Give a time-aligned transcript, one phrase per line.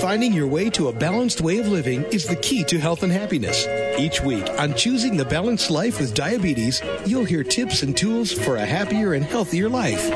[0.00, 3.10] Finding your way to a balanced way of living is the key to health and
[3.10, 3.66] happiness.
[3.98, 8.56] Each week on Choosing the Balanced Life with Diabetes, you'll hear tips and tools for
[8.56, 10.10] a happier and healthier life.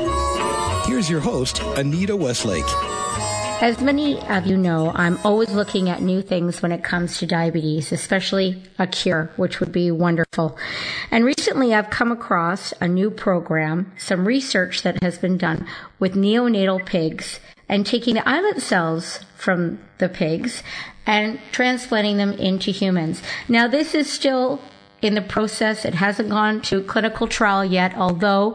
[0.86, 2.66] Here's your host, Anita Westlake.
[3.58, 7.26] As many of you know, I'm always looking at new things when it comes to
[7.26, 10.58] diabetes, especially a cure, which would be wonderful.
[11.10, 15.66] And recently I've come across a new program, some research that has been done
[15.98, 20.62] with neonatal pigs and taking the islet cells from the pigs
[21.06, 23.22] and transplanting them into humans.
[23.48, 24.60] Now this is still
[25.00, 25.86] in the process.
[25.86, 28.54] It hasn't gone to clinical trial yet, although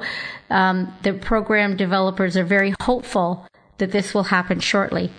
[0.52, 3.48] um, the program developers are very hopeful
[3.82, 5.12] that this will happen shortly.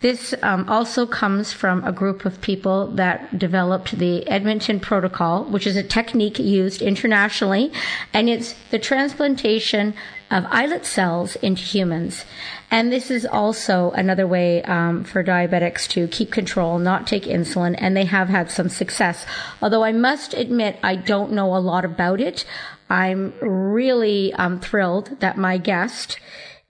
[0.00, 5.66] This um, also comes from a group of people that developed the Edmonton Protocol, which
[5.66, 7.72] is a technique used internationally,
[8.14, 9.94] and it's the transplantation
[10.30, 12.24] of islet cells into humans.
[12.70, 17.74] And this is also another way um, for diabetics to keep control, not take insulin,
[17.78, 19.26] and they have had some success.
[19.60, 22.44] Although I must admit, I don't know a lot about it.
[22.88, 26.20] I'm really um, thrilled that my guest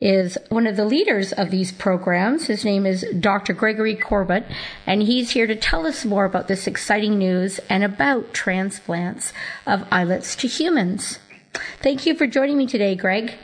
[0.00, 2.46] is one of the leaders of these programs.
[2.46, 3.52] His name is Dr.
[3.52, 4.44] Gregory Korbutt,
[4.86, 9.32] and he's here to tell us more about this exciting news and about transplants
[9.66, 11.18] of islets to humans.
[11.82, 13.34] Thank you for joining me today, Greg.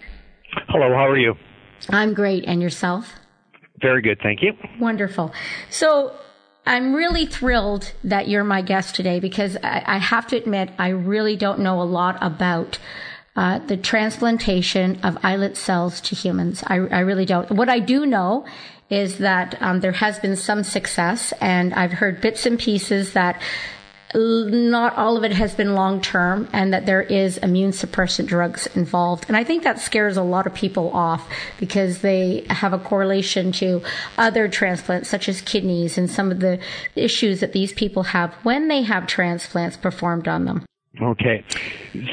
[0.69, 1.35] Hello, how are you?
[1.91, 2.45] I'm great.
[2.47, 3.15] And yourself?
[3.81, 4.53] Very good, thank you.
[4.79, 5.33] Wonderful.
[5.71, 6.15] So,
[6.67, 10.89] I'm really thrilled that you're my guest today because I, I have to admit, I
[10.89, 12.79] really don't know a lot about
[13.37, 16.63] uh, the transplantation of islet cells to humans.
[16.67, 17.51] I, I, really don't.
[17.51, 18.47] What I do know
[18.91, 23.41] is that um, there has been some success, and I've heard bits and pieces that
[24.15, 28.69] not all of it has been long term and that there is immune suppressant drugs
[28.77, 29.25] involved.
[29.27, 33.51] And I think that scares a lot of people off because they have a correlation
[33.53, 33.83] to
[34.17, 36.61] other transplants such as kidneys and some of the
[36.95, 40.65] issues that these people have when they have transplants performed on them.
[41.03, 41.45] Okay.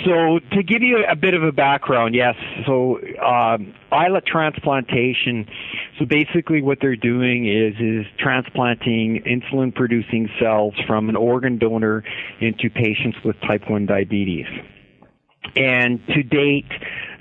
[0.06, 2.36] So to give you a bit of a background, yes.
[2.66, 5.48] So um, islet transplantation.
[6.00, 12.04] So basically, what they're doing is is transplanting insulin-producing cells from an organ donor
[12.40, 14.48] into patients with type 1 diabetes.
[15.56, 16.72] And to date,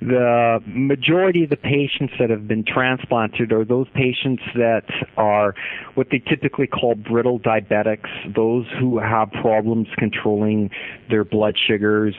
[0.00, 4.84] the majority of the patients that have been transplanted are those patients that
[5.16, 5.54] are
[5.94, 10.70] what they typically call brittle diabetics, those who have problems controlling
[11.10, 12.14] their blood sugars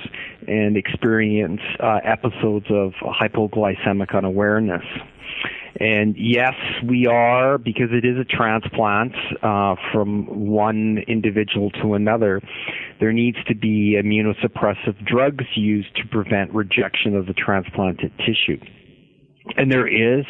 [0.47, 4.83] and experience uh, episodes of hypoglycemic unawareness.
[5.79, 6.53] And yes,
[6.87, 12.41] we are, because it is a transplant uh, from one individual to another,
[12.99, 18.59] there needs to be immunosuppressive drugs used to prevent rejection of the transplanted tissue.
[19.57, 20.25] And there is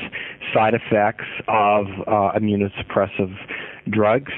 [0.54, 3.36] side effects of uh, immunosuppressive
[3.90, 4.32] drugs.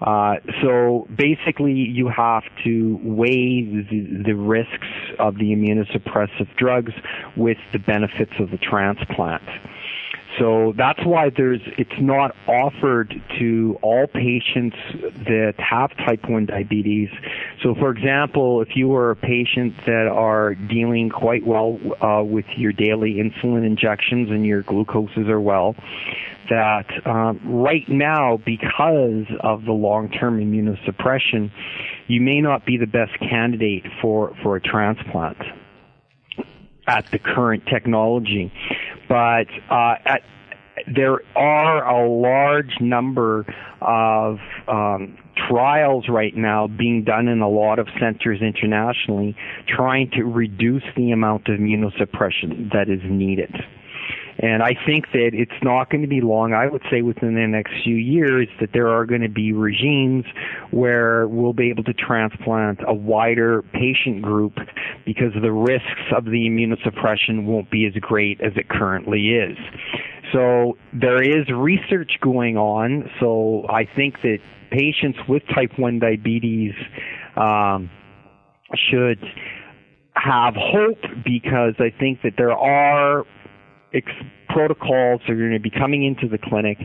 [0.00, 4.88] Uh, so basically, you have to weigh the, the, risks
[5.20, 6.92] of the immunosuppressive drugs
[7.36, 9.42] with the benefits of the transplant.
[10.38, 14.76] So that's why there's it's not offered to all patients
[15.26, 17.10] that have type 1 diabetes.
[17.62, 22.46] So for example, if you are a patient that are dealing quite well uh, with
[22.56, 25.76] your daily insulin injections and your glucoses are well,
[26.48, 31.50] that um, right now because of the long-term immunosuppression,
[32.08, 35.38] you may not be the best candidate for, for a transplant
[36.86, 38.52] at the current technology
[39.12, 40.22] but uh, at,
[40.96, 43.44] there are a large number
[43.82, 45.18] of um,
[45.50, 49.36] trials right now being done in a lot of centers internationally
[49.68, 53.54] trying to reduce the amount of immunosuppression that is needed.
[54.42, 56.52] And I think that it's not going to be long.
[56.52, 60.24] I would say within the next few years that there are going to be regimes
[60.72, 64.54] where we'll be able to transplant a wider patient group
[65.06, 65.86] because the risks
[66.16, 69.56] of the immunosuppression won't be as great as it currently is.
[70.32, 73.08] So there is research going on.
[73.20, 74.38] So I think that
[74.72, 76.72] patients with type 1 diabetes
[77.36, 77.90] um,
[78.90, 79.22] should
[80.14, 83.24] have hope because I think that there are
[83.94, 84.10] ex-
[84.48, 86.78] protocols that are going to be coming into the clinic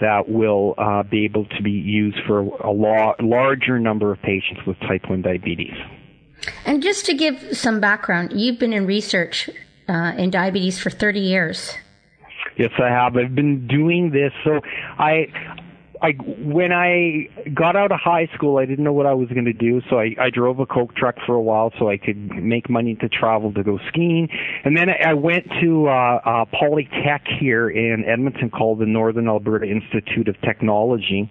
[0.00, 4.60] that will uh, be able to be used for a la- larger number of patients
[4.66, 5.74] with type 1 diabetes.
[6.64, 9.50] And just to give some background, you've been in research
[9.88, 11.74] uh, in diabetes for 30 years.
[12.56, 13.16] Yes, I have.
[13.16, 14.32] I've been doing this.
[14.44, 14.60] So
[14.98, 15.26] I
[16.02, 19.44] I when I got out of high school, I didn't know what I was going
[19.44, 22.16] to do, so I, I drove a coke truck for a while so I could
[22.16, 24.28] make money to travel to go skiing,
[24.64, 29.28] and then I, I went to uh, uh, Polytech here in Edmonton called the Northern
[29.28, 31.30] Alberta Institute of Technology.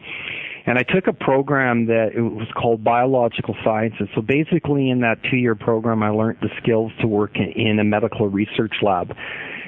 [0.66, 4.08] And I took a program that it was called biological sciences.
[4.14, 7.84] So basically, in that two-year program, I learned the skills to work in, in a
[7.84, 9.16] medical research lab.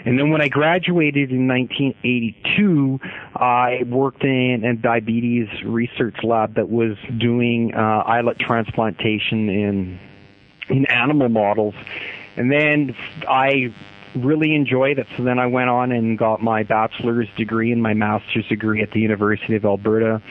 [0.06, 3.00] And then when I graduated in 1982,
[3.36, 10.00] I worked in a diabetes research lab that was doing uh, islet transplantation in
[10.70, 11.76] in animal models.
[12.38, 12.96] And then
[13.28, 13.74] I
[14.16, 15.08] really enjoyed it.
[15.18, 18.92] So then I went on and got my bachelor's degree and my master's degree at
[18.92, 20.22] the University of Alberta.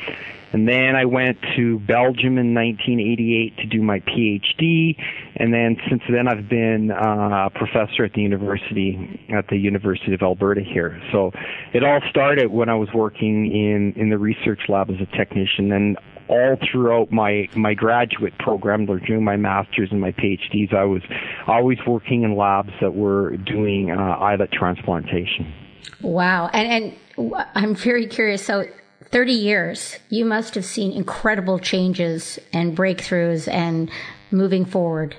[0.53, 4.97] And then I went to Belgium in 1988 to do my PhD.
[5.37, 10.13] And then since then I've been uh, a professor at the university, at the University
[10.13, 11.01] of Alberta here.
[11.13, 11.31] So
[11.73, 15.73] it all started when I was working in, in the research lab as a technician.
[15.73, 15.97] And
[16.31, 21.03] all throughout my my graduate program, during my masters and my PhDs, I was
[21.47, 25.53] always working in labs that were doing uh, islet transplantation.
[26.03, 28.45] Wow, and and I'm very curious.
[28.45, 28.65] So
[29.11, 33.91] 30 years, you must have seen incredible changes and breakthroughs and
[34.31, 35.17] moving forward.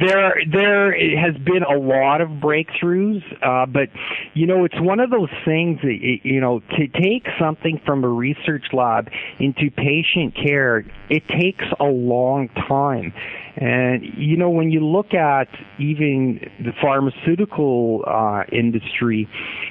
[0.00, 3.88] There, there has been a lot of breakthroughs, uh, but
[4.34, 8.08] you know, it's one of those things that you know to take something from a
[8.08, 9.08] research lab
[9.38, 13.12] into patient care, it takes a long time.
[13.56, 15.48] And you know, when you look at
[15.78, 19.28] even the pharmaceutical uh, industry,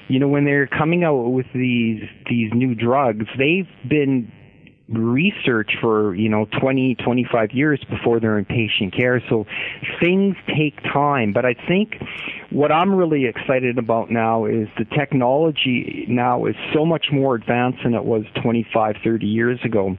[0.07, 4.31] you know, when they're coming out with these these new drugs, they've been
[4.89, 9.21] research for you know 20 25 years before they're in patient care.
[9.29, 9.45] So
[10.01, 11.33] things take time.
[11.33, 11.95] But i think
[12.51, 17.79] what i'm really excited about now is the technology now is so much more advanced
[17.83, 19.97] than it was 25 30 years ago.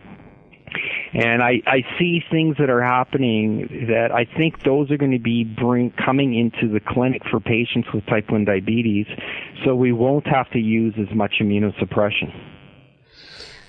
[1.14, 5.18] And I, I see things that are happening that I think those are going to
[5.18, 9.06] be bring coming into the clinic for patients with type 1 diabetes,
[9.64, 12.55] so we won't have to use as much immunosuppression.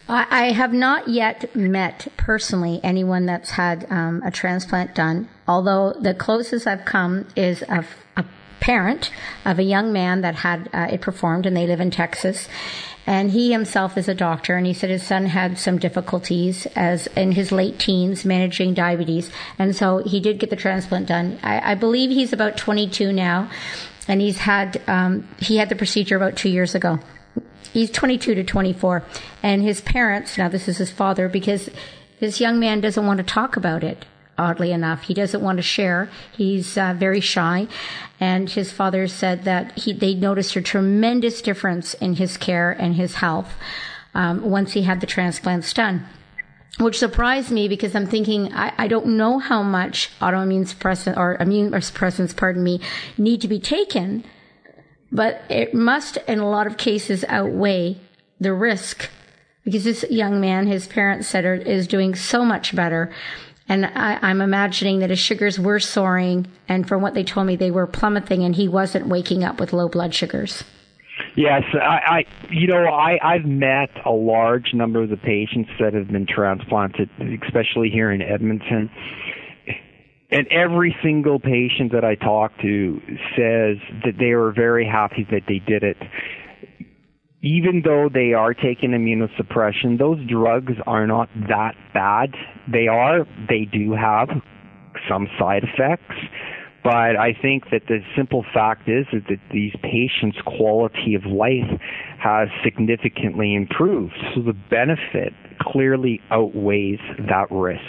[0.10, 6.14] I have not yet met personally anyone that's had um, a transplant done, although the
[6.14, 7.84] closest I've come is a,
[8.16, 8.24] a
[8.62, 9.12] parent
[9.44, 12.48] of a young man that had uh, it performed, and they live in Texas.
[13.06, 17.08] And he himself is a doctor, and he said his son had some difficulties as
[17.08, 19.30] in his late teens managing diabetes,
[19.60, 21.38] and so he did get the transplant done.
[21.44, 23.50] I, I believe he's about 22 now,
[24.08, 27.00] and he's had um, he had the procedure about two years ago
[27.74, 29.04] he's 22 to 24
[29.44, 31.70] and his parents now this is his father because
[32.20, 34.06] this young man doesn't want to talk about it
[34.38, 35.04] oddly enough.
[35.04, 36.10] He doesn't want to share.
[36.32, 37.68] He's uh, very shy.
[38.20, 42.96] And his father said that he, they noticed a tremendous difference in his care and
[42.96, 43.54] his health
[44.14, 46.06] um, once he had the transplants done
[46.80, 51.36] which surprised me because I'm thinking I, I, don't know how much autoimmune suppressant or
[51.40, 52.80] immune suppressants, pardon me,
[53.18, 54.24] need to be taken
[55.12, 57.98] but it must, in a lot of cases, outweigh
[58.40, 59.10] the risk
[59.68, 63.12] because this young man, his parents said, is doing so much better.
[63.68, 67.58] And I, am imagining that his sugars were soaring, and from what they told me,
[67.58, 70.64] they were plummeting, and he wasn't waking up with low blood sugars.
[71.36, 75.94] Yes, I, I you know, I, I've met a large number of the patients that
[75.94, 77.10] have been transplanted,
[77.44, 78.90] especially here in Edmonton
[80.30, 83.00] and every single patient that I talk to
[83.36, 85.98] says that they are very happy that they did it.
[87.42, 92.34] Even though they are taking immunosuppression, those drugs are not that bad.
[92.72, 94.30] They are, they do have
[95.08, 96.16] some side effects,
[96.84, 101.80] but I think that the simple fact is that these patients' quality of life
[102.20, 104.16] has significantly improved.
[104.34, 107.82] So the benefit clearly outweighs that risk.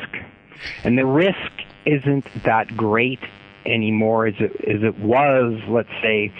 [0.85, 1.50] And the risk
[1.88, 3.21] isn't that great
[3.66, 6.33] anymore as it as it was, let's say,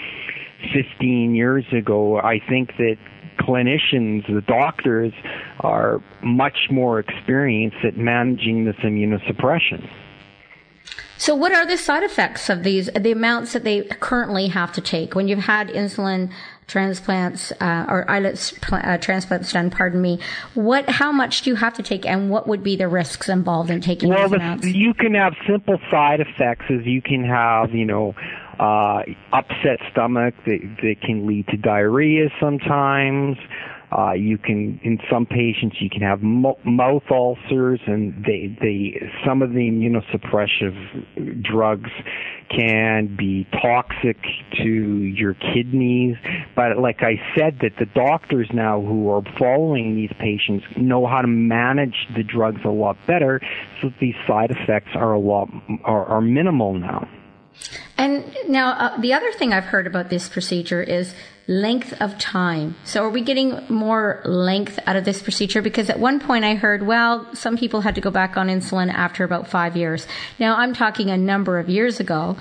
[0.73, 2.19] 15 years ago.
[2.19, 2.97] I think that
[3.39, 5.13] clinicians, the doctors,
[5.61, 9.89] are much more experienced at managing this immunosuppression.
[11.17, 12.89] So, what are the side effects of these?
[12.97, 16.31] The amounts that they currently have to take when you've had insulin
[16.69, 19.69] transplants uh, or islet uh, transplants done.
[19.69, 20.19] Pardon me.
[20.53, 20.89] What?
[20.89, 23.81] How much do you have to take, and what would be the risks involved in
[23.81, 24.65] taking well, amounts?
[24.65, 26.65] you can have simple side effects.
[26.69, 28.15] As you can have, you know.
[28.59, 33.37] Uh, upset stomach that, that can lead to diarrhea sometimes.
[33.91, 39.11] Uh, you can, in some patients, you can have mo- mouth ulcers, and they, they,
[39.25, 41.89] some of the immunosuppressive drugs
[42.49, 44.17] can be toxic
[44.57, 46.15] to your kidneys.
[46.55, 51.21] but like I said, that the doctors now who are following these patients know how
[51.21, 53.41] to manage the drugs a lot better,
[53.81, 55.49] so these side effects are a lot
[55.83, 57.07] are, are minimal now.
[57.97, 61.13] And now, uh, the other thing I've heard about this procedure is
[61.47, 62.75] length of time.
[62.85, 65.61] So, are we getting more length out of this procedure?
[65.61, 68.93] Because at one point I heard, well, some people had to go back on insulin
[68.93, 70.07] after about five years.
[70.39, 72.37] Now, I'm talking a number of years ago.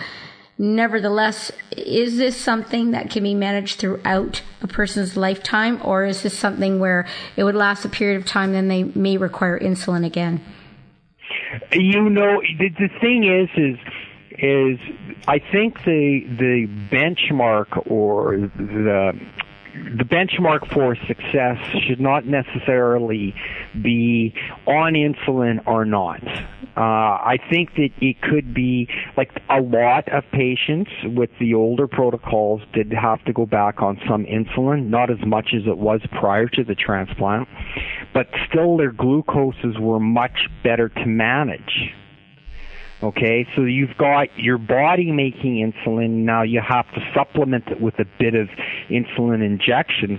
[0.61, 6.37] Nevertheless, is this something that can be managed throughout a person's lifetime, or is this
[6.37, 7.07] something where
[7.37, 10.41] it would last a period of time, then they may require insulin again?
[11.73, 13.79] You know, the, the thing is, is
[14.39, 14.79] is
[15.27, 19.19] I think the the benchmark or the
[19.97, 23.35] the benchmark for success should not necessarily
[23.81, 24.35] be
[24.67, 26.23] on insulin or not.
[26.77, 31.89] Uh, I think that it could be like a lot of patients with the older
[31.89, 36.01] protocols did have to go back on some insulin, not as much as it was
[36.13, 37.49] prior to the transplant,
[38.15, 41.93] but still their glucoses were much better to manage.
[43.01, 46.25] Okay, so you've got your body making insulin.
[46.25, 48.49] Now you have to supplement it with a bit of
[48.91, 50.19] insulin injections.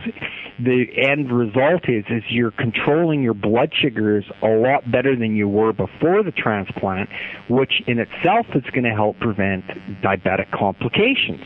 [0.60, 5.50] The end result is is you're controlling your blood sugars a lot better than you
[5.50, 7.10] were before the transplant,
[7.50, 9.66] which in itself is going to help prevent
[10.02, 11.44] diabetic complications.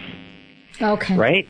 [0.82, 1.15] Okay.
[1.15, 1.48] Right?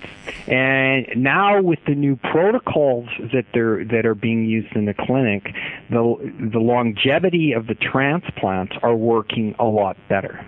[0.48, 5.44] And now with the new protocols that they're that are being used in the clinic,
[5.90, 10.46] the the longevity of the transplants are working a lot better.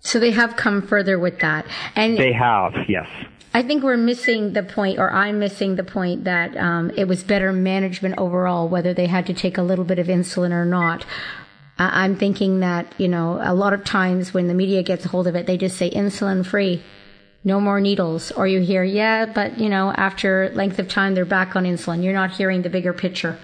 [0.00, 1.66] So they have come further with that.
[1.96, 3.08] And they have, yes.
[3.52, 7.24] I think we're missing the point, or I'm missing the point that um, it was
[7.24, 11.04] better management overall, whether they had to take a little bit of insulin or not.
[11.78, 15.26] I'm thinking that, you know, a lot of times when the media gets a hold
[15.26, 16.82] of it, they just say insulin free
[17.44, 18.30] no more needles.
[18.32, 22.02] Or you hear, yeah, but you know, after length of time, they're back on insulin.
[22.02, 23.38] You're not hearing the bigger picture.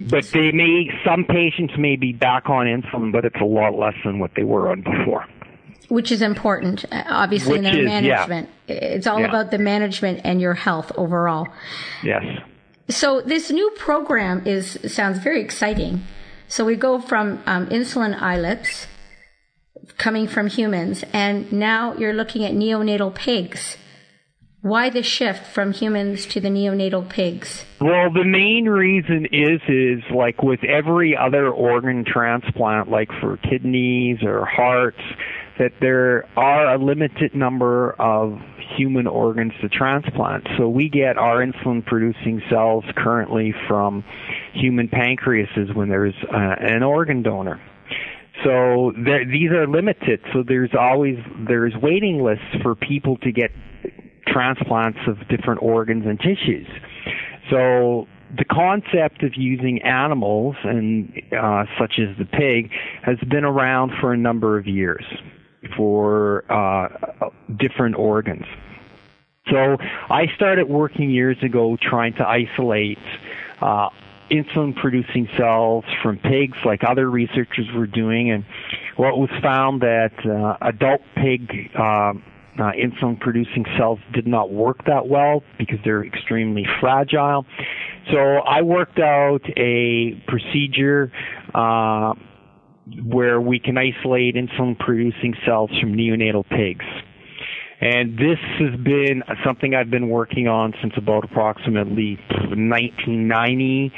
[0.00, 3.94] But they may, some patients may be back on insulin, but it's a lot less
[4.04, 5.26] than what they were on before.
[5.88, 8.48] Which is important, uh, obviously, Which in their is, management.
[8.68, 8.74] Yeah.
[8.74, 9.28] It's all yeah.
[9.28, 11.48] about the management and your health overall.
[12.04, 12.24] Yes.
[12.90, 16.04] So this new program is sounds very exciting.
[16.46, 18.86] So we go from um, insulin islets
[19.98, 23.76] coming from humans, and now you're looking at neonatal pigs.
[24.60, 27.64] Why the shift from humans to the neonatal pigs?
[27.80, 34.18] Well, the main reason is is like with every other organ transplant, like for kidneys
[34.22, 35.00] or hearts,
[35.58, 38.38] that there are a limited number of
[38.76, 40.46] human organs to transplant.
[40.56, 44.04] So we get our insulin producing cells currently from
[44.54, 47.60] human pancreases when there's uh, an organ donor.
[48.44, 50.20] So there, these are limited.
[50.32, 51.18] So there's always
[51.48, 53.50] there's waiting lists for people to get
[54.26, 56.68] transplants of different organs and tissues.
[57.50, 62.70] So the concept of using animals and uh, such as the pig
[63.02, 65.04] has been around for a number of years
[65.76, 68.44] for uh, different organs.
[69.50, 69.78] So
[70.10, 72.98] I started working years ago trying to isolate
[73.62, 73.88] uh,
[74.30, 78.44] insulin producing cells from pigs like other researchers were doing and
[78.96, 82.12] what was found that uh, adult pig uh,
[82.58, 87.46] uh, insulin producing cells did not work that well because they're extremely fragile.
[88.10, 91.12] So I worked out a procedure
[91.54, 92.14] uh,
[93.04, 96.84] where we can isolate insulin producing cells from neonatal pigs.
[97.80, 103.92] And this has been something I've been working on since about approximately 1990.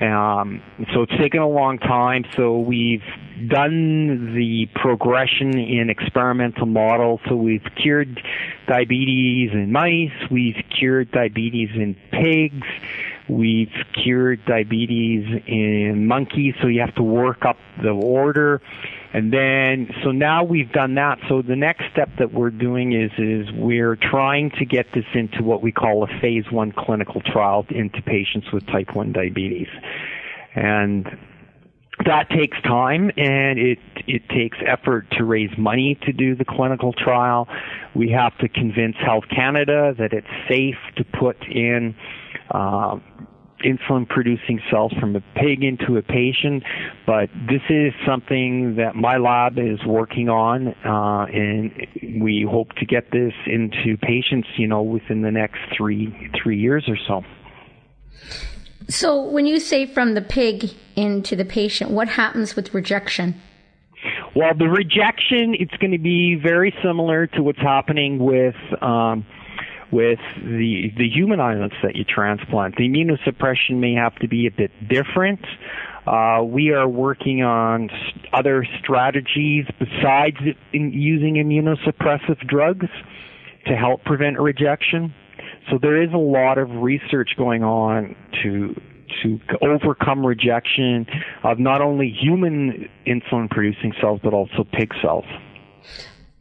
[0.00, 0.62] Um,
[0.94, 2.24] so it's taken a long time.
[2.36, 3.04] So we've
[3.48, 7.20] done the progression in experimental models.
[7.28, 8.20] So we've cured
[8.66, 10.10] diabetes in mice.
[10.30, 12.66] We've cured diabetes in pigs.
[13.28, 13.72] We've
[14.02, 16.54] cured diabetes in monkeys.
[16.60, 18.60] So you have to work up the order.
[19.12, 21.18] And then, so now we've done that.
[21.28, 25.42] So the next step that we're doing is, is we're trying to get this into
[25.42, 29.68] what we call a phase one clinical trial into patients with type 1 diabetes.
[30.54, 31.06] And
[32.06, 36.92] that takes time and it it takes effort to raise money to do the clinical
[36.92, 37.46] trial.
[37.94, 41.94] We have to convince Health Canada that it's safe to put in
[42.50, 42.98] uh,
[43.64, 46.62] insulin producing cells from a pig into a patient,
[47.06, 51.72] but this is something that my lab is working on, uh, and
[52.22, 56.84] we hope to get this into patients, you know, within the next three three years
[56.88, 57.22] or so.
[58.88, 63.40] So, when you say from the pig into the patient, what happens with rejection?
[64.34, 69.26] Well, the rejection, it's going to be very similar to what's happening with um,
[69.92, 72.76] with the the human islets that you transplant.
[72.76, 75.40] The immunosuppression may have to be a bit different.
[76.06, 77.90] Uh, we are working on
[78.32, 80.36] other strategies besides
[80.72, 82.86] using immunosuppressive drugs
[83.66, 85.14] to help prevent rejection.
[85.70, 88.74] So there is a lot of research going on to
[89.22, 91.06] to overcome rejection
[91.42, 95.24] of not only human insulin producing cells but also pig cells.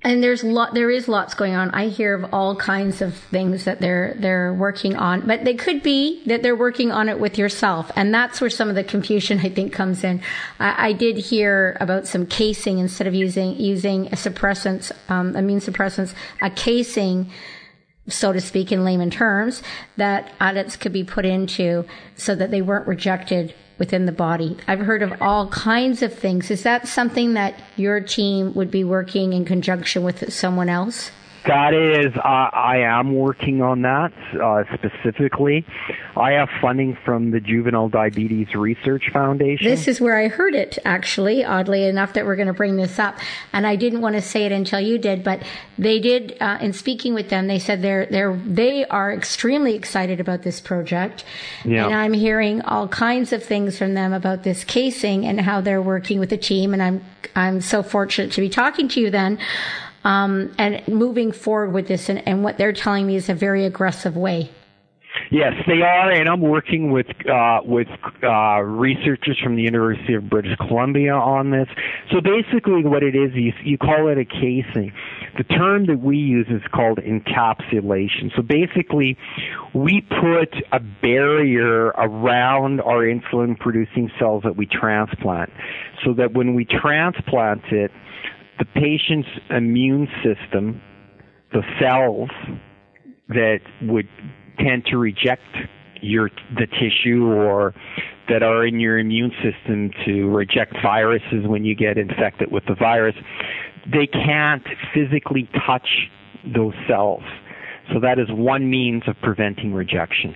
[0.01, 1.71] And there's lot, there is lots going on.
[1.71, 5.83] I hear of all kinds of things that they're, they're working on, but they could
[5.83, 7.91] be that they're working on it with yourself.
[7.97, 10.21] And that's where some of the confusion, I think, comes in.
[10.57, 15.59] I, I did hear about some casing instead of using, using a suppressants, um, immune
[15.59, 17.29] suppressants, a casing,
[18.09, 19.61] so to speak, in layman terms,
[19.97, 21.85] that audits could be put into
[22.15, 24.57] so that they weren't rejected within the body.
[24.67, 26.51] I've heard of all kinds of things.
[26.51, 31.11] Is that something that your team would be working in conjunction with someone else?
[31.45, 35.65] That is, uh, I am working on that uh, specifically.
[36.17, 39.67] I have funding from the Juvenile Diabetes Research Foundation.
[39.67, 42.99] This is where I heard it, actually, oddly enough, that we're going to bring this
[42.99, 43.17] up.
[43.53, 45.41] And I didn't want to say it until you did, but
[45.77, 46.35] they did.
[46.41, 50.59] Uh, in speaking with them, they said they're they're they are extremely excited about this
[50.59, 51.23] project.
[51.63, 51.85] Yeah.
[51.85, 55.81] And I'm hearing all kinds of things from them about this casing and how they're
[55.81, 56.73] working with the team.
[56.73, 57.05] And I'm
[57.35, 59.39] I'm so fortunate to be talking to you then
[60.03, 62.09] um, and moving forward with this.
[62.09, 64.49] And, and what they're telling me is a very aggressive way.
[65.31, 67.87] Yes, they are, and I'm working with uh, with
[68.23, 71.67] uh, researchers from the University of British Columbia on this.
[72.11, 74.91] So basically, what it is, you, you call it a casing.
[75.37, 78.35] The term that we use is called encapsulation.
[78.35, 79.17] So basically,
[79.73, 85.51] we put a barrier around our insulin-producing cells that we transplant,
[86.05, 87.91] so that when we transplant it,
[88.59, 90.81] the patient's immune system,
[91.51, 92.29] the cells
[93.29, 94.07] that would
[94.59, 95.41] tend to reject
[96.01, 97.73] your the tissue or
[98.29, 102.75] that are in your immune system to reject viruses when you get infected with the
[102.75, 103.15] virus,
[103.91, 104.63] they can't
[104.93, 105.87] physically touch
[106.55, 107.23] those cells.
[107.91, 110.35] So that is one means of preventing rejection.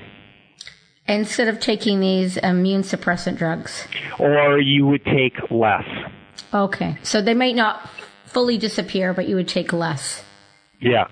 [1.07, 3.87] Instead of taking these immune suppressant drugs?
[4.19, 5.85] Or you would take less.
[6.53, 6.97] Okay.
[7.03, 7.89] So they may not
[8.33, 10.23] fully disappear, but you would take less.
[10.79, 11.07] Yeah.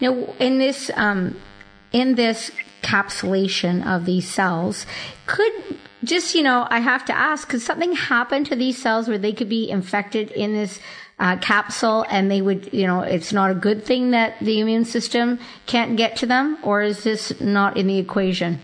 [0.00, 1.36] Now, in this um,
[1.92, 2.50] in this
[2.82, 4.86] capsulation of these cells,
[5.26, 5.52] could
[6.04, 9.32] just you know, I have to ask, could something happen to these cells where they
[9.32, 10.80] could be infected in this
[11.18, 14.84] uh, capsule, and they would, you know, it's not a good thing that the immune
[14.84, 18.58] system can't get to them, or is this not in the equation?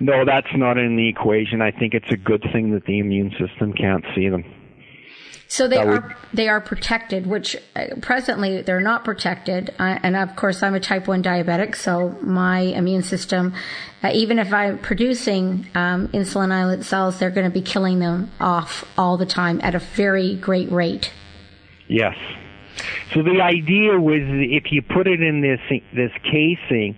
[0.00, 1.62] No, that's not in the equation.
[1.62, 4.44] I think it's a good thing that the immune system can't see them.
[5.48, 9.74] So they are they are protected, which uh, presently they're not protected.
[9.78, 13.54] Uh, and of course, I'm a type one diabetic, so my immune system,
[14.02, 18.30] uh, even if I'm producing um, insulin islet cells, they're going to be killing them
[18.40, 21.12] off all the time at a very great rate.
[21.88, 22.16] Yes.
[23.12, 25.60] So the idea was if you put it in this
[25.94, 26.96] this casing,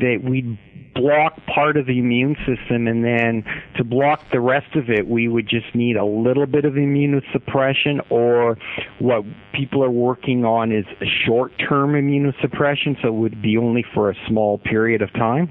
[0.00, 0.58] that we'd
[0.94, 3.44] block part of the immune system, and then
[3.76, 8.00] to block the rest of it, we would just need a little bit of immunosuppression,
[8.10, 8.56] or
[8.98, 14.10] what people are working on is a short-term immunosuppression, so it would be only for
[14.10, 15.50] a small period of time.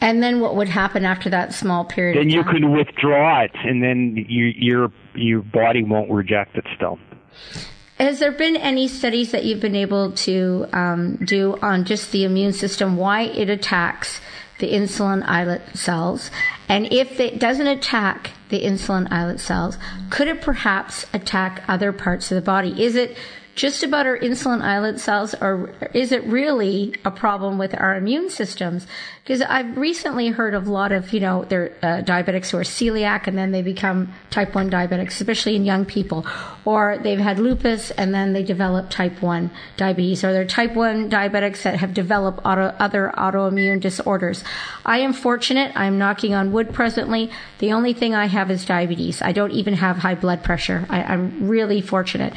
[0.00, 2.18] And then what would happen after that small period?
[2.18, 6.98] Then you can withdraw it, and then you, your your body won't reject it still.
[8.02, 12.24] Has there been any studies that you've been able to um, do on just the
[12.24, 14.20] immune system, why it attacks
[14.58, 16.28] the insulin islet cells?
[16.68, 19.78] And if it doesn't attack the insulin islet cells,
[20.10, 22.82] could it perhaps attack other parts of the body?
[22.82, 23.16] Is it
[23.54, 28.30] just about our insulin islet cells, or is it really a problem with our immune
[28.30, 28.86] systems?
[29.22, 32.62] Because I've recently heard of a lot of, you know, they're uh, diabetics who are
[32.62, 36.26] celiac and then they become type 1 diabetics, especially in young people.
[36.64, 40.24] Or they've had lupus and then they develop type 1 diabetes.
[40.24, 44.42] Or they're type 1 diabetics that have developed auto, other autoimmune disorders.
[44.84, 45.72] I am fortunate.
[45.76, 47.30] I'm knocking on wood presently.
[47.58, 49.20] The only thing I have is diabetes.
[49.20, 50.86] I don't even have high blood pressure.
[50.88, 52.32] I, I'm really fortunate.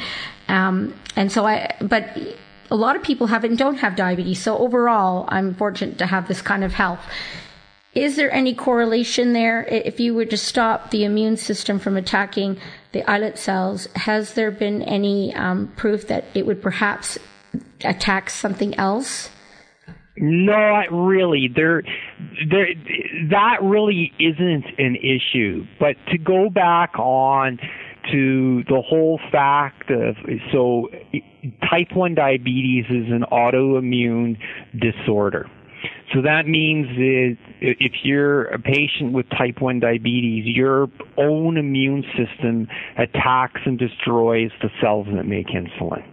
[0.48, 2.16] Um, and so I, but
[2.70, 4.42] a lot of people have it and don't have diabetes.
[4.42, 7.00] So overall, I'm fortunate to have this kind of health.
[7.94, 9.64] Is there any correlation there?
[9.64, 12.58] If you were to stop the immune system from attacking
[12.92, 17.18] the islet cells, has there been any um, proof that it would perhaps
[17.84, 19.30] attack something else?
[20.18, 21.48] Not really.
[21.54, 21.82] There,
[22.50, 22.68] there,
[23.30, 25.66] that really isn't an issue.
[25.78, 27.58] But to go back on
[28.12, 30.16] to the whole fact of
[30.52, 30.88] so
[31.68, 34.36] type 1 diabetes is an autoimmune
[34.78, 35.48] disorder.
[36.14, 42.04] So that means that if you're a patient with type 1 diabetes, your own immune
[42.16, 46.04] system attacks and destroys the cells that make insulin.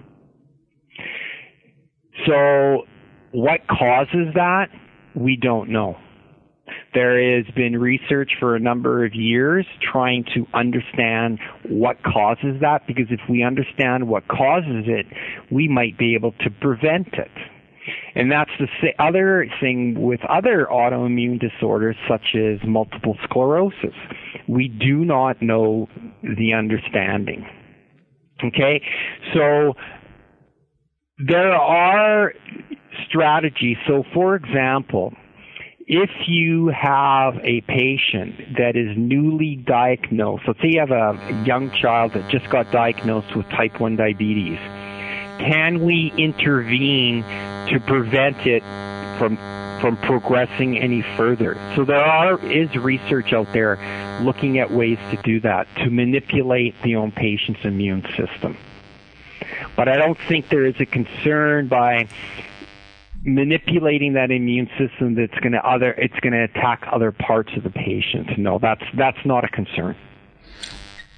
[2.28, 2.84] So
[3.32, 4.68] what causes that?
[5.16, 5.98] We don't know.
[6.93, 12.88] There has been research for a number of years trying to understand what causes that
[12.88, 15.06] because if we understand what causes it,
[15.52, 17.32] we might be able to prevent it.
[18.15, 23.95] And that's the other thing with other autoimmune disorders such as multiple sclerosis.
[24.47, 25.89] We do not know
[26.21, 27.45] the understanding.
[28.43, 28.82] Okay?
[29.34, 29.73] So
[31.28, 32.34] there are
[33.08, 33.78] strategies.
[33.88, 35.13] So for example,
[35.88, 41.72] if you have a patient that is newly diagnosed, let's say you have a young
[41.72, 44.60] child that just got diagnosed with type 1 diabetes,
[45.39, 47.24] can we intervene
[47.69, 48.63] to prevent it
[49.17, 49.38] from
[49.82, 51.58] from progressing any further?
[51.76, 53.78] So there are is research out there
[54.22, 58.56] looking at ways to do that to manipulate the own patient's immune system.
[59.76, 62.08] But I don't think there is a concern by
[63.26, 67.64] manipulating that immune system that's going to other it's going to attack other parts of
[67.64, 68.38] the patient.
[68.38, 69.96] No, that's that's not a concern.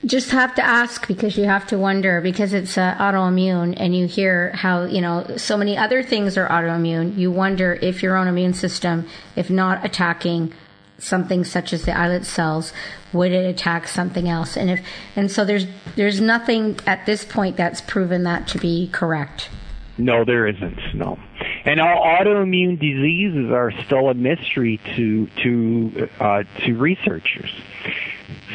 [0.05, 4.05] Just have to ask because you have to wonder because it's uh, autoimmune and you
[4.05, 7.17] hear how you know so many other things are autoimmune.
[7.17, 10.53] You wonder if your own immune system, if not attacking
[10.99, 12.71] something such as the islet cells,
[13.13, 14.55] would it attack something else?
[14.55, 15.65] And if and so there's
[15.95, 19.49] there's nothing at this point that's proven that to be correct.
[19.97, 20.77] No, there isn't.
[20.93, 21.17] No.
[21.65, 27.51] And all autoimmune diseases are still a mystery to to uh, to researchers.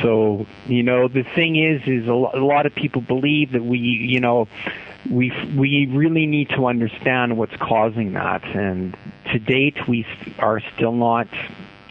[0.01, 4.20] So you know the thing is, is a lot of people believe that we, you
[4.20, 4.46] know,
[5.11, 8.96] we we really need to understand what's causing that, and
[9.33, 10.07] to date we
[10.38, 11.27] are still not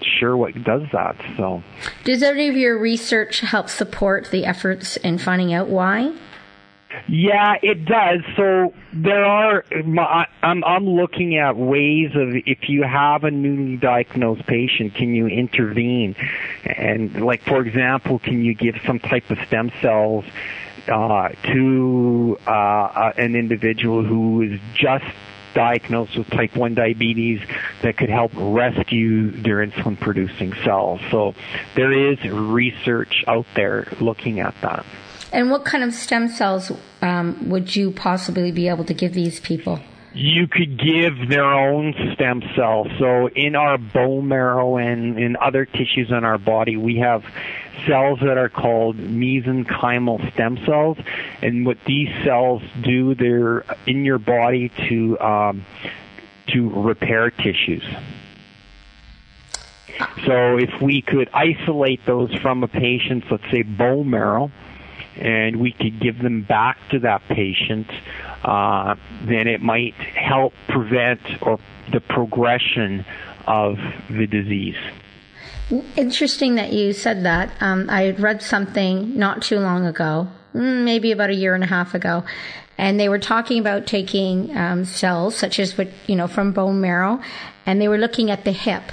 [0.02, 1.16] sure what does that.
[1.36, 1.64] So,
[2.06, 6.14] does any of your research help support the efforts in finding out why?
[7.08, 8.20] Yeah, it does.
[8.36, 9.64] So there are.
[10.42, 15.28] I'm I'm looking at ways of if you have a newly diagnosed patient, can you
[15.28, 16.16] intervene?
[16.66, 20.26] And like for example, can you give some type of stem cells
[20.88, 25.06] uh, to uh, an individual who is just
[25.54, 27.42] diagnosed with type 1 diabetes
[27.82, 31.02] that could help rescue their insulin producing cells.
[31.10, 31.34] So
[31.76, 34.86] there is research out there looking at that.
[35.32, 39.40] And what kind of stem cells um, would you possibly be able to give these
[39.40, 39.80] people?
[40.14, 42.88] You could give their own stem cells.
[42.98, 47.24] So in our bone marrow and in other tissues in our body, we have
[47.86, 50.98] cells that are called mesenchymal stem cells.
[51.44, 55.66] And what these cells do, they're in your body to um,
[56.48, 57.84] to repair tissues.
[60.26, 64.52] So if we could isolate those from a patient's, let's say, bone marrow,
[65.16, 67.88] and we could give them back to that patient,
[68.44, 71.60] uh, then it might help prevent or
[71.92, 73.06] the progression
[73.48, 73.78] of
[74.10, 74.78] the disease.
[75.96, 77.52] Interesting that you said that.
[77.62, 81.68] Um, I read something not too long ago, mm, maybe about a year and a
[81.68, 82.24] half ago,
[82.78, 86.82] and they were talking about taking um, cells, such as what you know from bone
[86.82, 87.22] marrow,
[87.66, 88.84] and they were looking at the hip,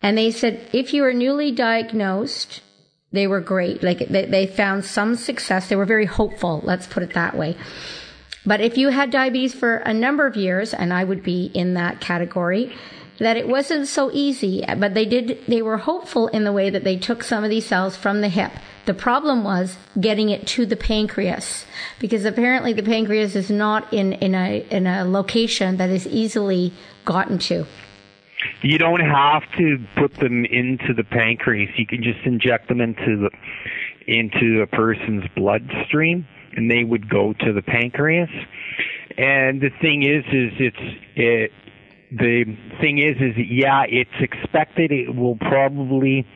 [0.00, 2.62] and they said if you are newly diagnosed
[3.12, 3.82] they were great.
[3.82, 5.68] Like they, they found some success.
[5.68, 6.60] They were very hopeful.
[6.64, 7.56] Let's put it that way.
[8.46, 11.74] But if you had diabetes for a number of years, and I would be in
[11.74, 12.72] that category,
[13.18, 16.84] that it wasn't so easy, but they did, they were hopeful in the way that
[16.84, 18.50] they took some of these cells from the hip.
[18.86, 21.66] The problem was getting it to the pancreas
[21.98, 26.72] because apparently the pancreas is not in, in a, in a location that is easily
[27.04, 27.66] gotten to.
[28.62, 31.70] You don't have to put them into the pancreas.
[31.76, 33.30] You can just inject them into the
[34.06, 36.26] into a person's bloodstream,
[36.56, 38.30] and they would go to the pancreas.
[39.16, 41.52] And the thing is, is it's it,
[42.10, 46.26] the thing is, is yeah, it's expected it will probably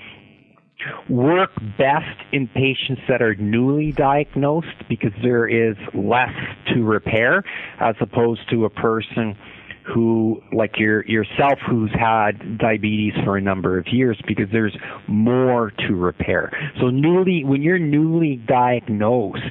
[1.08, 6.34] work best in patients that are newly diagnosed because there is less
[6.68, 7.42] to repair
[7.80, 9.36] as opposed to a person
[9.84, 15.72] who like your yourself who's had diabetes for a number of years because there's more
[15.86, 16.50] to repair.
[16.80, 19.42] So newly when you're newly diagnosed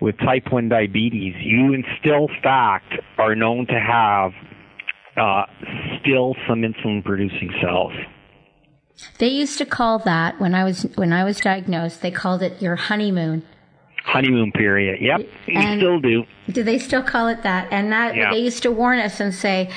[0.00, 4.32] with type 1 diabetes, you in still fact are known to have
[5.16, 5.44] uh,
[6.00, 7.92] still some insulin producing cells.
[9.18, 12.02] They used to call that when I was when I was diagnosed.
[12.02, 13.44] They called it your honeymoon
[14.08, 15.00] Honeymoon period.
[15.00, 16.24] Yep, we And- still do.
[16.50, 17.68] Do they still call it that?
[17.70, 18.30] And that Yeah.
[18.32, 19.68] they used to warn us and say,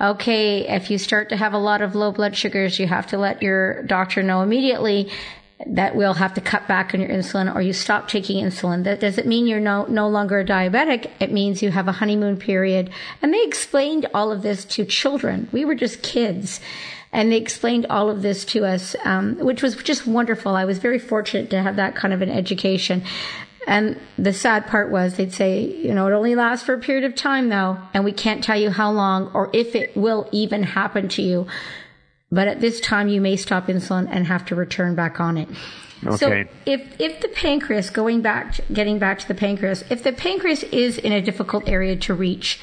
[0.00, 3.18] okay, if you start to have a lot of low blood sugars, you have to
[3.18, 5.08] let your doctor know immediately
[5.66, 8.84] that we'll have to cut back on your insulin or you stop taking insulin.
[8.84, 11.10] That doesn't mean you're no, no longer a diabetic.
[11.20, 12.88] It means you have a honeymoon period.
[13.20, 15.48] And they explained all of this to children.
[15.52, 16.60] We were just kids.
[17.12, 20.54] And they explained all of this to us, um, which was just wonderful.
[20.54, 23.02] I was very fortunate to have that kind of an education.
[23.70, 27.04] And the sad part was they'd say, you know, it only lasts for a period
[27.04, 30.64] of time though, and we can't tell you how long or if it will even
[30.64, 31.46] happen to you.
[32.32, 35.48] But at this time, you may stop insulin and have to return back on it.
[36.04, 36.16] Okay.
[36.16, 40.12] So if, if the pancreas, going back, to- getting back to the pancreas, if the
[40.12, 42.58] pancreas is in a difficult area to reach,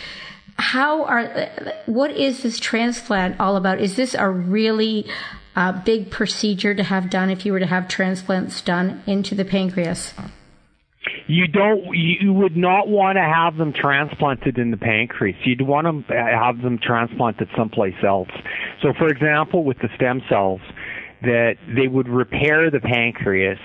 [0.57, 1.49] how are,
[1.85, 3.79] what is this transplant all about?
[3.79, 5.09] Is this a really
[5.55, 9.45] uh, big procedure to have done if you were to have transplants done into the
[9.45, 10.13] pancreas?
[11.27, 11.85] You don't.
[11.93, 15.37] You would not want to have them transplanted in the pancreas.
[15.45, 18.29] You'd want to uh, have them transplanted someplace else.
[18.81, 20.61] So, for example, with the stem cells,
[21.21, 23.59] that they would repair the pancreas.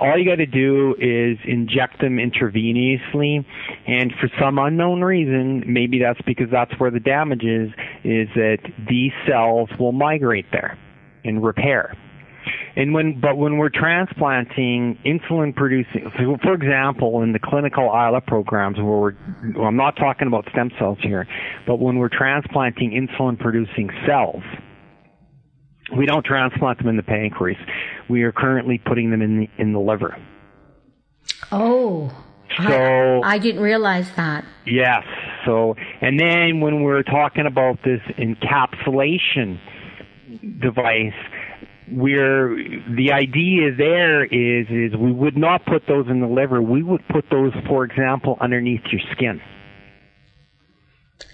[0.00, 3.44] All you got to do is inject them intravenously,
[3.86, 7.70] and for some unknown reason, maybe that's because that's where the damage is,
[8.04, 10.78] is that these cells will migrate there
[11.24, 11.96] and repair.
[12.76, 18.26] And when, but when we're transplanting insulin producing, so for example, in the clinical islet
[18.26, 19.12] programs where we're,
[19.56, 21.26] well, I'm not talking about stem cells here,
[21.66, 24.42] but when we're transplanting insulin producing cells,
[25.96, 27.58] we don't transplant them in the pancreas.
[28.08, 30.16] We are currently putting them in the, in the liver.
[31.50, 32.10] Oh,
[32.58, 34.44] So, I didn't realize that.
[34.66, 35.04] Yes.
[35.44, 39.58] So, and then when we're talking about this encapsulation
[40.60, 41.12] device,
[41.90, 42.56] we're
[42.96, 46.62] the idea there is is we would not put those in the liver.
[46.62, 49.40] We would put those, for example, underneath your skin.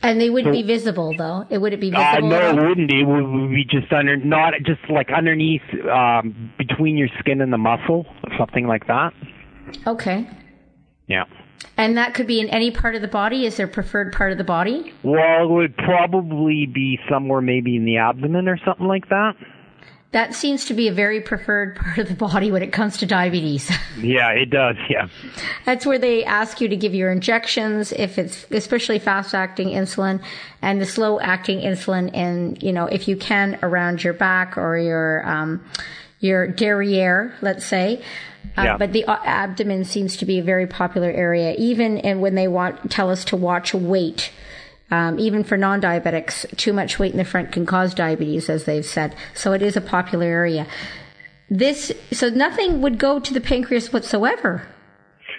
[0.02, 1.44] And they wouldn't be visible though.
[1.50, 2.28] It wouldn't be Uh, visible.
[2.28, 3.00] no, it wouldn't be.
[3.00, 7.58] It would be just under, not just like underneath, um, between your skin and the
[7.58, 8.06] muscle,
[8.38, 9.12] something like that.
[9.86, 10.26] Okay.
[11.06, 11.24] Yeah.
[11.76, 13.44] And that could be in any part of the body.
[13.46, 14.92] Is there a preferred part of the body?
[15.02, 19.34] Well, it would probably be somewhere maybe in the abdomen or something like that.
[20.12, 23.06] That seems to be a very preferred part of the body when it comes to
[23.06, 23.70] diabetes.
[23.98, 24.76] Yeah, it does.
[24.88, 25.08] Yeah.
[25.66, 30.22] That's where they ask you to give your injections if it's especially fast acting insulin
[30.62, 34.78] and the slow acting insulin and, you know, if you can around your back or
[34.78, 35.64] your, um,
[36.20, 38.00] your derriere, let's say.
[38.56, 38.76] Uh, Yeah.
[38.76, 42.88] But the abdomen seems to be a very popular area, even and when they want
[42.88, 44.30] tell us to watch weight.
[44.90, 48.86] Um, even for non-diabetics, too much weight in the front can cause diabetes, as they've
[48.86, 49.14] said.
[49.34, 50.66] So it is a popular area.
[51.50, 54.66] This, so nothing would go to the pancreas whatsoever.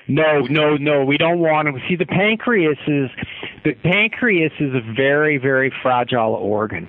[0.08, 1.06] No, no, no.
[1.06, 3.10] We don't want to see the pancreas is
[3.64, 6.88] the pancreas is a very, very fragile organ.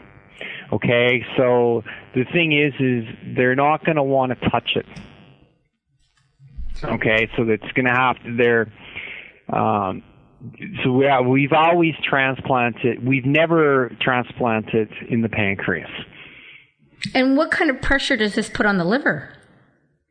[0.72, 1.82] Okay, so
[2.14, 3.04] the thing is, is
[3.36, 4.86] they're not going to want to touch it.
[6.82, 8.36] Okay, so it's going to have to.
[8.36, 8.72] They're
[9.52, 10.02] um,
[10.82, 13.06] so we are, we've always transplanted.
[13.06, 15.90] We've never transplanted in the pancreas.
[17.14, 19.32] And what kind of pressure does this put on the liver?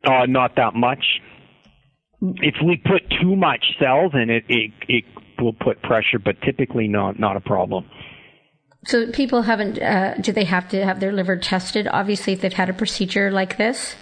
[0.04, 1.04] Uh, not that much.
[2.20, 5.04] If we put too much cells in it, it it
[5.38, 7.88] will put pressure, but typically not not a problem.
[8.84, 11.86] So people haven't, uh, do they have to have their liver tested?
[11.86, 13.94] Obviously, if they've had a procedure like this.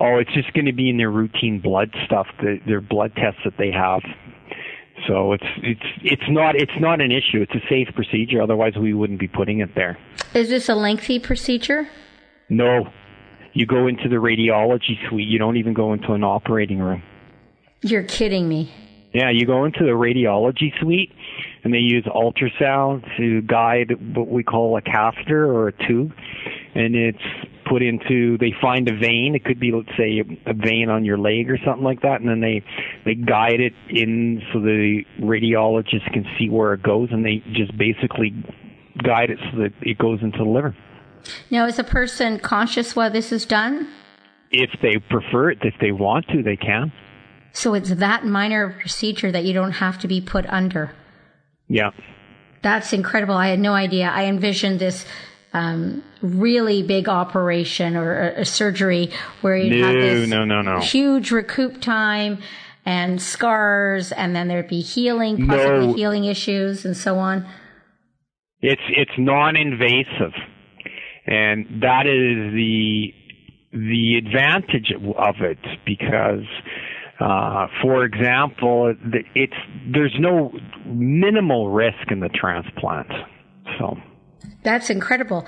[0.00, 3.40] Oh, it's just going to be in their routine blood stuff, the, their blood tests
[3.44, 4.00] that they have.
[5.10, 7.42] So it's it's it's not it's not an issue.
[7.42, 8.40] It's a safe procedure.
[8.40, 9.98] Otherwise, we wouldn't be putting it there.
[10.34, 11.88] Is this a lengthy procedure?
[12.48, 12.88] No,
[13.52, 15.26] you go into the radiology suite.
[15.26, 17.02] You don't even go into an operating room.
[17.82, 18.72] You're kidding me.
[19.12, 21.10] Yeah, you go into the radiology suite,
[21.64, 26.12] and they use ultrasound to guide what we call a catheter or a tube,
[26.76, 27.18] and it's
[27.70, 28.36] put into.
[28.38, 29.34] They find a vein.
[29.34, 32.28] It could be, let's say, a vein on your leg or something like that, and
[32.28, 32.64] then they
[33.04, 37.76] they guide it in so the radiologist can see where it goes, and they just
[37.78, 38.34] basically
[39.02, 40.76] guide it so that it goes into the liver.
[41.50, 43.88] Now, is a person conscious while this is done?
[44.50, 46.92] If they prefer it, if they want to, they can.
[47.52, 50.92] So it's that minor procedure that you don't have to be put under.
[51.68, 51.90] Yeah.
[52.62, 53.34] That's incredible.
[53.34, 54.08] I had no idea.
[54.08, 55.06] I envisioned this
[55.52, 59.10] um, really big operation or a, a surgery
[59.40, 60.80] where you have No, this no, no, no.
[60.80, 62.38] huge recoup time
[62.86, 65.92] and scars, and then there'd be healing, possibly No.
[65.94, 67.46] healing issues, and so on.
[68.62, 70.34] It's it's non-invasive,
[71.26, 73.14] and that is the
[73.72, 76.44] the advantage of it because
[77.20, 78.94] Uh, for example,
[79.34, 79.52] it's
[79.92, 80.50] there's no
[80.86, 83.12] minimal risk in the transplant.
[83.78, 83.98] So
[84.62, 85.46] that's incredible.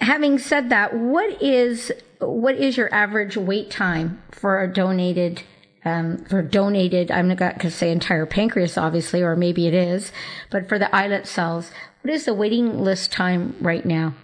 [0.00, 5.42] Having said that, what is what is your average wait time for a donated
[5.84, 7.10] um, for donated?
[7.10, 10.12] I'm not going to say entire pancreas, obviously, or maybe it is,
[10.50, 11.70] but for the islet cells,
[12.02, 14.14] what is the waiting list time right now?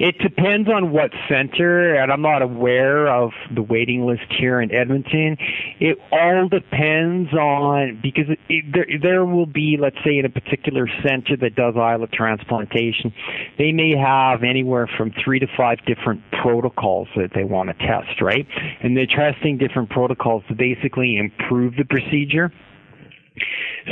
[0.00, 4.74] It depends on what center, and I'm not aware of the waiting list here in
[4.74, 5.36] Edmonton.
[5.78, 10.88] It all depends on because it, there there will be, let's say, in a particular
[11.06, 13.12] center that does islet transplantation,
[13.58, 18.22] they may have anywhere from three to five different protocols that they want to test,
[18.22, 18.46] right?
[18.82, 22.50] And they're testing different protocols to basically improve the procedure.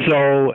[0.09, 0.55] So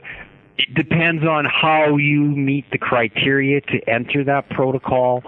[0.57, 5.23] it depends on how you meet the criteria to enter that protocol.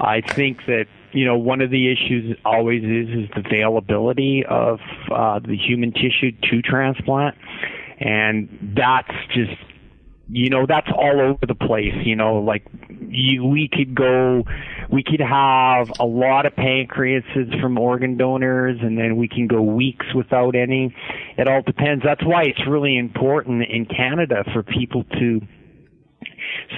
[0.00, 4.80] I think that you know one of the issues always is is the availability of
[5.10, 7.36] uh, the human tissue to transplant,
[7.98, 9.56] and that's just
[10.28, 12.64] you know that's all over the place you know like
[13.08, 14.44] you, we could go
[14.90, 19.60] we could have a lot of pancreases from organ donors and then we can go
[19.60, 20.94] weeks without any.
[21.36, 22.02] It all depends.
[22.04, 25.40] That's why it's really important in canada for people to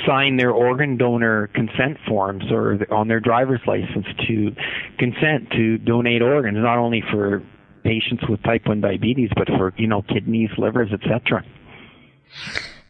[0.07, 4.55] sign their organ donor consent forms or on their driver's license to
[4.99, 7.43] consent to donate organs not only for
[7.85, 11.45] patients with type 1 diabetes but for you know kidneys livers etc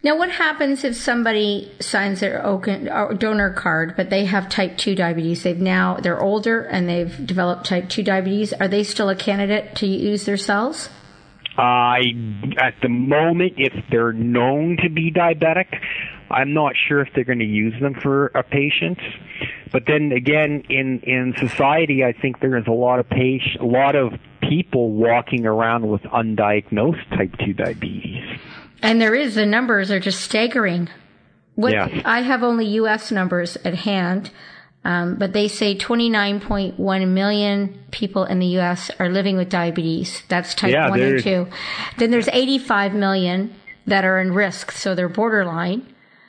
[0.02, 4.94] now, what happens if somebody signs their uh, donor card, but they have type 2
[4.94, 5.42] diabetes?
[5.42, 8.54] They've now, they're older and they've developed type 2 diabetes.
[8.54, 10.88] Are they still a candidate to use their cells?
[11.58, 12.00] I,
[12.58, 15.66] at the moment, if they're known to be diabetic,
[16.30, 18.98] I'm not sure if they're going to use them for a patient.
[19.70, 23.66] But then again, in in society, I think there is a lot of patient, a
[23.66, 24.12] lot of
[24.48, 28.09] people walking around with undiagnosed type 2 diabetes.
[28.82, 30.88] And there is, the numbers are just staggering.
[31.54, 32.02] What, yeah.
[32.04, 33.10] I have only U.S.
[33.10, 34.30] numbers at hand,
[34.84, 38.90] um, but they say 29.1 million people in the U.S.
[38.98, 40.22] are living with diabetes.
[40.28, 41.46] That's type yeah, 1 and 2.
[41.98, 43.54] Then there's 85 million
[43.86, 45.86] that are in risk, so they're borderline.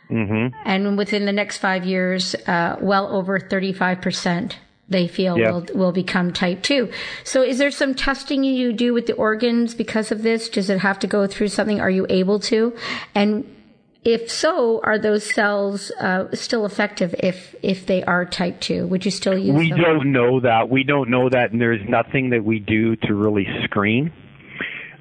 [0.09, 0.53] Mm-hmm.
[0.65, 4.55] And within the next five years, uh, well over 35%
[4.91, 5.51] they feel yep.
[5.51, 6.91] will will become type 2.
[7.23, 10.49] So is there some testing you do with the organs because of this?
[10.49, 11.79] Does it have to go through something?
[11.79, 12.75] Are you able to?
[13.15, 13.55] And
[14.03, 18.87] if so, are those cells uh, still effective if if they are type 2?
[18.87, 19.79] Would you still use we them?
[19.79, 20.69] We don't know that.
[20.69, 24.11] We don't know that and there's nothing that we do to really screen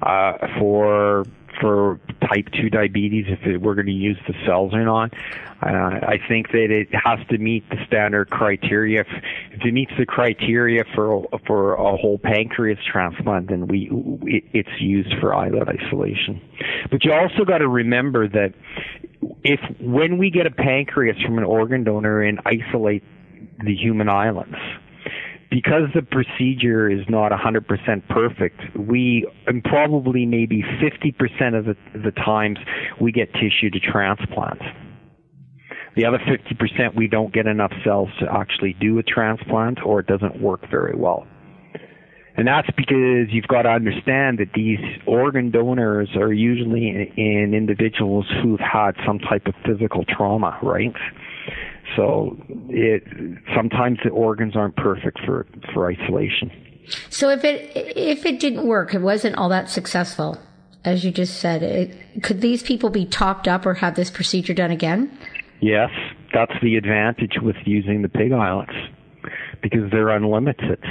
[0.01, 1.25] uh, for
[1.59, 5.13] for type 2 diabetes if it, we're going to use the cells or not.
[5.61, 9.01] Uh, I think that it has to meet the standard criteria.
[9.01, 9.07] If,
[9.51, 13.89] if it meets the criteria for for a whole pancreas transplant, then we
[14.23, 16.41] it, it's used for islet isolation.
[16.89, 18.53] But you also got to remember that
[19.43, 23.03] if when we get a pancreas from an organ donor and isolate
[23.63, 24.55] the human islets,
[25.51, 32.11] because the procedure is not 100% perfect, we and probably maybe 50% of the, the
[32.11, 32.57] times
[33.01, 34.61] we get tissue to transplant.
[35.97, 40.07] The other 50% we don't get enough cells to actually do a transplant or it
[40.07, 41.27] doesn't work very well.
[42.37, 47.53] And that's because you've got to understand that these organ donors are usually in, in
[47.53, 50.95] individuals who've had some type of physical trauma, right?
[51.95, 52.37] So
[52.69, 53.03] it
[53.55, 56.51] sometimes the organs aren't perfect for for isolation.
[57.09, 60.37] So if it if it didn't work, it wasn't all that successful,
[60.83, 61.63] as you just said.
[61.63, 65.17] It, could these people be topped up or have this procedure done again?
[65.59, 65.89] Yes,
[66.33, 68.73] that's the advantage with using the pig islets
[69.61, 70.83] because they're unlimited.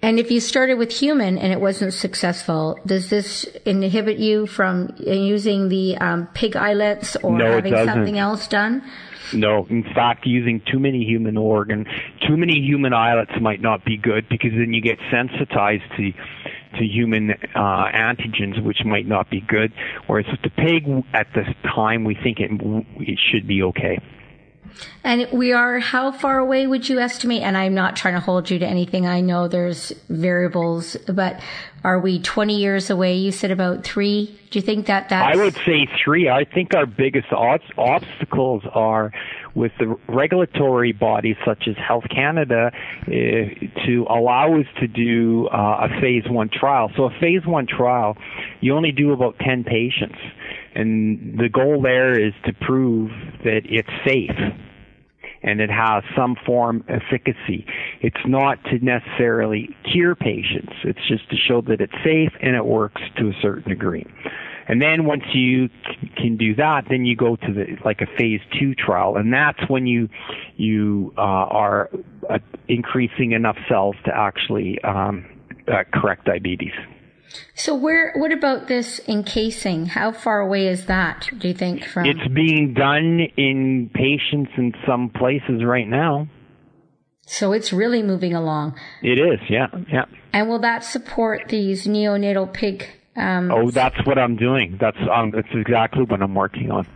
[0.00, 4.94] And if you started with human and it wasn't successful, does this inhibit you from
[4.98, 8.88] using the um, pig islets or no, having something else done?
[9.32, 11.86] No, in fact, using too many human organ,
[12.26, 16.12] too many human islets might not be good because then you get sensitized to
[16.78, 19.72] to human uh, antigens, which might not be good.
[20.06, 22.50] Whereas with the pig, at this time, we think it
[22.98, 23.98] it should be okay.
[25.04, 27.42] And we are, how far away would you estimate?
[27.42, 29.06] And I'm not trying to hold you to anything.
[29.06, 31.40] I know there's variables, but
[31.84, 33.14] are we 20 years away?
[33.14, 34.38] You said about three.
[34.50, 35.36] Do you think that that's...
[35.36, 36.28] I would say three.
[36.28, 39.12] I think our biggest obstacles are
[39.54, 45.88] with the regulatory bodies such as Health Canada uh, to allow us to do uh,
[45.88, 46.90] a phase one trial.
[46.96, 48.16] So a phase one trial,
[48.60, 50.18] you only do about 10 patients.
[50.74, 53.10] And the goal there is to prove
[53.44, 54.36] that it's safe
[55.48, 57.64] and it has some form of efficacy.
[58.02, 60.72] It's not to necessarily cure patients.
[60.84, 64.06] It's just to show that it's safe and it works to a certain degree.
[64.68, 65.70] And then once you
[66.16, 69.58] can do that, then you go to the like a phase two trial, and that's
[69.70, 70.10] when you
[70.56, 71.88] you uh, are
[72.28, 72.38] uh,
[72.68, 75.24] increasing enough cells to actually um,
[75.68, 76.74] uh, correct diabetes.
[77.54, 79.86] So where what about this encasing?
[79.86, 84.72] How far away is that, do you think from It's being done in patients in
[84.86, 86.28] some places right now.
[87.26, 88.78] So it's really moving along.
[89.02, 90.06] It is, yeah, yeah.
[90.32, 94.78] And will that support these neonatal pig um, Oh, that's what I'm doing.
[94.80, 96.86] That's um that's exactly what I'm working on.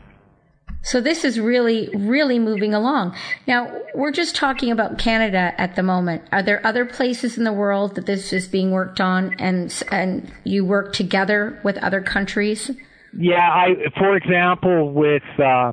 [0.85, 3.15] So this is really, really moving along.
[3.47, 6.25] Now, we're just talking about Canada at the moment.
[6.33, 10.31] Are there other places in the world that this is being worked on and, and
[10.43, 12.71] you work together with other countries?
[13.17, 15.73] Yeah, I, for example, with, uh,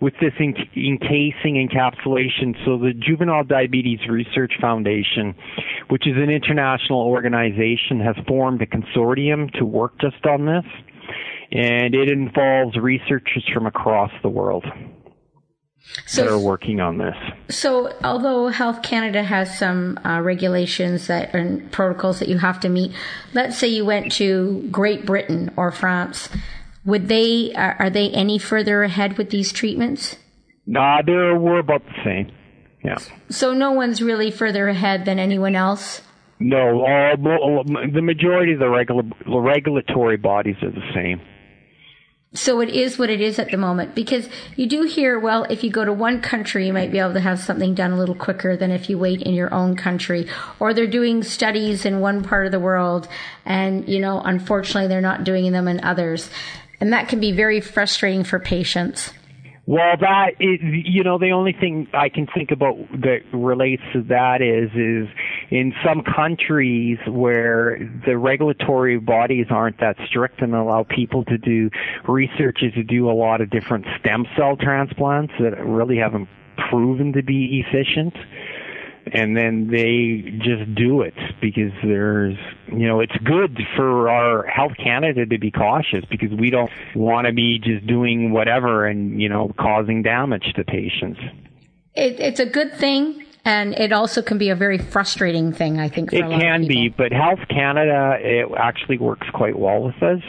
[0.00, 5.34] with this encasing encapsulation, so the Juvenile Diabetes Research Foundation,
[5.88, 10.64] which is an international organization, has formed a consortium to work just on this
[11.52, 14.64] and it involves researchers from across the world
[16.06, 17.16] so, that are working on this.
[17.48, 22.68] So, although Health Canada has some uh, regulations that and protocols that you have to
[22.68, 22.92] meet,
[23.34, 26.28] let's say you went to Great Britain or France,
[26.84, 30.16] would they are, are they any further ahead with these treatments?
[30.66, 32.32] Nah, they're we're about the same.
[32.84, 32.98] Yeah.
[33.28, 36.02] So no one's really further ahead than anyone else.
[36.38, 41.20] No, all, the majority of the regula- regulatory bodies are the same.
[42.32, 45.64] So it is what it is at the moment because you do hear, well, if
[45.64, 48.14] you go to one country, you might be able to have something done a little
[48.14, 50.28] quicker than if you wait in your own country.
[50.60, 53.08] Or they're doing studies in one part of the world
[53.44, 56.30] and, you know, unfortunately they're not doing them in others.
[56.78, 59.12] And that can be very frustrating for patients.
[59.66, 64.02] Well, that is, you know, the only thing I can think about that relates to
[64.02, 65.08] that is, is
[65.50, 71.70] in some countries where the regulatory bodies aren't that strict and allow people to do
[72.08, 76.28] research is to do a lot of different stem cell transplants that really haven't
[76.70, 78.14] proven to be efficient.
[79.12, 82.36] And then they just do it because there's
[82.68, 87.26] you know it's good for our health canada to be cautious because we don't want
[87.26, 91.18] to be just doing whatever and you know causing damage to patients.
[91.94, 95.88] It, it's a good thing and it also can be a very frustrating thing i
[95.88, 100.22] think it can be but health canada it actually works quite well with us.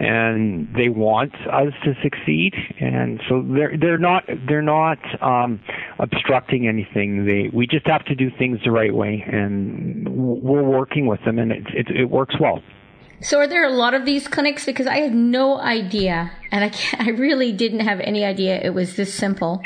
[0.00, 2.54] And they want us to succeed.
[2.80, 5.60] And so they're they're not they're not um
[5.98, 7.26] obstructing anything.
[7.26, 9.24] They we just have to do things the right way.
[9.26, 12.62] And we're working with them and it it, it works well.
[13.20, 14.64] So are there a lot of these clinics?
[14.64, 18.94] Because i had no idea and i i really didn't have any idea it was
[18.94, 19.62] this simple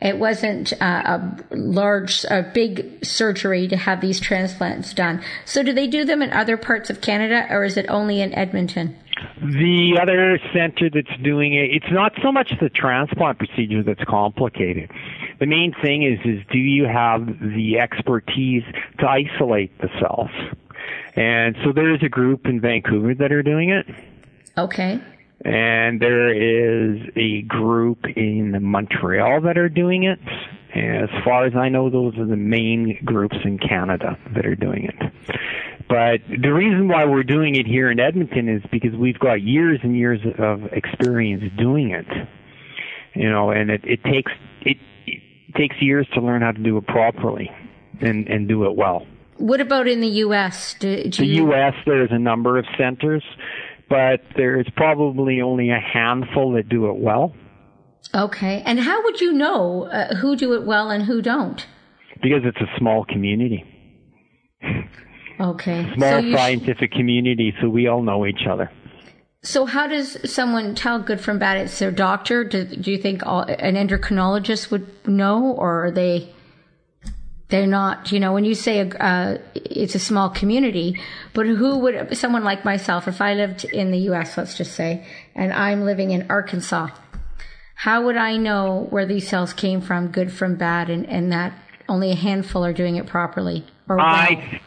[0.00, 1.18] it wasn't uh,
[1.50, 5.22] a large, a big surgery to have these transplants done.
[5.44, 8.32] So, do they do them in other parts of Canada, or is it only in
[8.32, 8.96] Edmonton?
[9.40, 14.92] The other center that's doing it, it's not so much the transplant procedure that's complicated.
[15.40, 18.62] The main thing is, is do you have the expertise
[19.00, 20.30] to isolate the cells?
[21.16, 23.86] And so there's a group in Vancouver that are doing it.
[24.56, 25.00] Okay.
[25.44, 30.18] And there is a group in Montreal that are doing it.
[30.74, 34.84] As far as I know, those are the main groups in Canada that are doing
[34.84, 35.12] it.
[35.88, 39.80] But the reason why we're doing it here in Edmonton is because we've got years
[39.82, 42.06] and years of experience doing it.
[43.14, 44.30] You know, and it, it takes
[44.62, 44.76] it,
[45.06, 47.50] it takes years to learn how to do it properly
[48.00, 49.06] and and do it well.
[49.38, 50.74] What about in the U.S.?
[50.74, 51.26] Do, do the.
[51.26, 51.74] U.S.
[51.86, 53.24] There's a number of centers,
[53.88, 57.34] but there's probably only a handful that do it well.
[58.14, 61.66] Okay, and how would you know uh, who do it well and who don't?
[62.22, 63.64] Because it's a small community.
[65.40, 65.88] Okay.
[65.96, 68.70] Small so scientific sh- community, so we all know each other.
[69.42, 71.58] So, how does someone tell good from bad?
[71.58, 72.42] It's their doctor.
[72.42, 76.34] Do, do you think all, an endocrinologist would know, or are they?
[77.48, 78.12] They're not.
[78.12, 81.00] You know, when you say a, uh, it's a small community,
[81.32, 85.06] but who would someone like myself, if I lived in the U.S., let's just say,
[85.34, 86.88] and I'm living in Arkansas,
[87.74, 91.52] how would I know where these cells came from, good from bad, and, and that
[91.88, 93.64] only a handful are doing it properly?
[93.88, 94.06] Or well?
[94.06, 94.60] I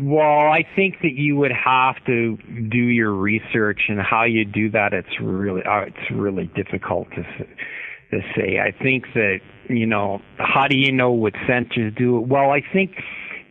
[0.00, 2.38] well, I think that you would have to
[2.70, 7.24] do your research, and how you do that, it's really uh, it's really difficult to
[8.12, 8.58] to say.
[8.58, 12.28] I think that you know, how do you know what centers do it?
[12.28, 12.92] Well, I think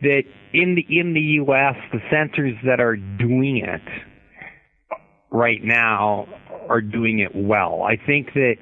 [0.02, 3.82] that in the in the U.S., the centers that are doing it
[5.30, 6.26] right now
[6.68, 7.82] are doing it well.
[7.82, 8.56] I think that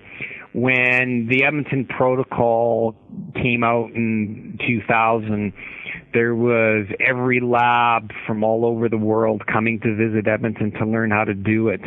[0.53, 2.97] when the Edmonton protocol
[3.35, 5.53] came out in 2000,
[6.13, 11.11] there was every lab from all over the world coming to visit Edmonton to learn
[11.11, 11.81] how to do it.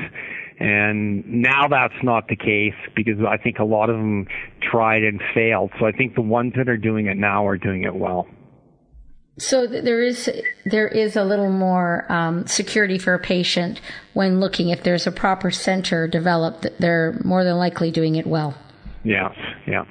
[0.63, 4.27] And now that's not the case because I think a lot of them
[4.61, 5.71] tried and failed.
[5.77, 8.27] So I think the ones that are doing it now are doing it well.
[9.37, 10.31] So there is
[10.63, 13.81] there is a little more um, security for a patient
[14.13, 16.67] when looking if there's a proper center developed.
[16.79, 18.55] They're more than likely doing it well.
[19.03, 19.33] Yeah,
[19.67, 19.83] yeah.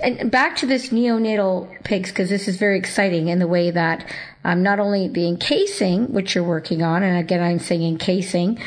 [0.00, 4.04] And back to this neonatal pigs because this is very exciting in the way that
[4.44, 8.60] um, not only the encasing, which you're working on, and again I'm saying encasing,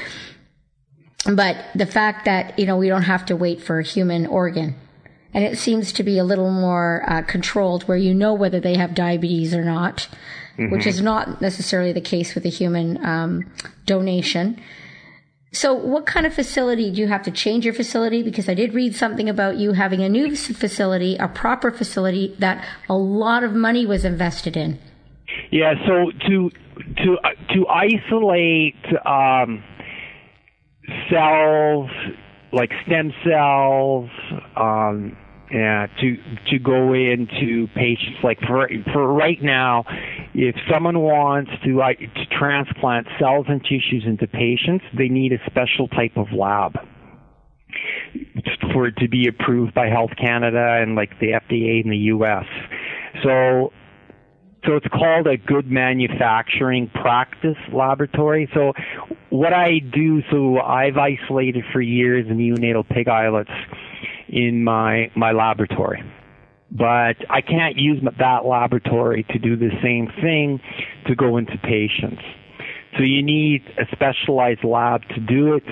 [1.25, 4.75] but the fact that you know we don't have to wait for a human organ
[5.33, 8.75] and it seems to be a little more uh, controlled where you know whether they
[8.75, 10.07] have diabetes or not,
[10.57, 10.71] mm-hmm.
[10.71, 13.49] which is not necessarily the case with a human um,
[13.85, 14.61] donation.
[15.53, 18.23] So, what kind of facility do you have to change your facility?
[18.23, 22.65] Because I did read something about you having a new facility, a proper facility that
[22.87, 24.79] a lot of money was invested in.
[25.51, 25.73] Yeah.
[25.85, 26.51] So to
[27.03, 29.63] to uh, to isolate um,
[31.11, 31.89] cells
[32.53, 34.09] like stem cells,
[34.55, 35.17] um,
[35.51, 36.17] yeah, to
[36.49, 39.83] to go into patients like for for right now,
[40.33, 45.39] if someone wants to like to transplant cells and tissues into patients, they need a
[45.49, 46.75] special type of lab
[48.73, 52.45] for it to be approved by Health Canada and like the FDA in the U.S.
[53.23, 53.71] So
[54.65, 58.49] so it's called a good manufacturing practice laboratory.
[58.53, 58.73] So
[59.29, 63.49] what I do, so I've isolated for years neonatal pig islets
[64.29, 66.03] in my my laboratory.
[66.71, 70.61] But I can't use that laboratory to do the same thing
[71.07, 72.21] to go into patients.
[72.97, 75.63] So you need a specialized lab to do it.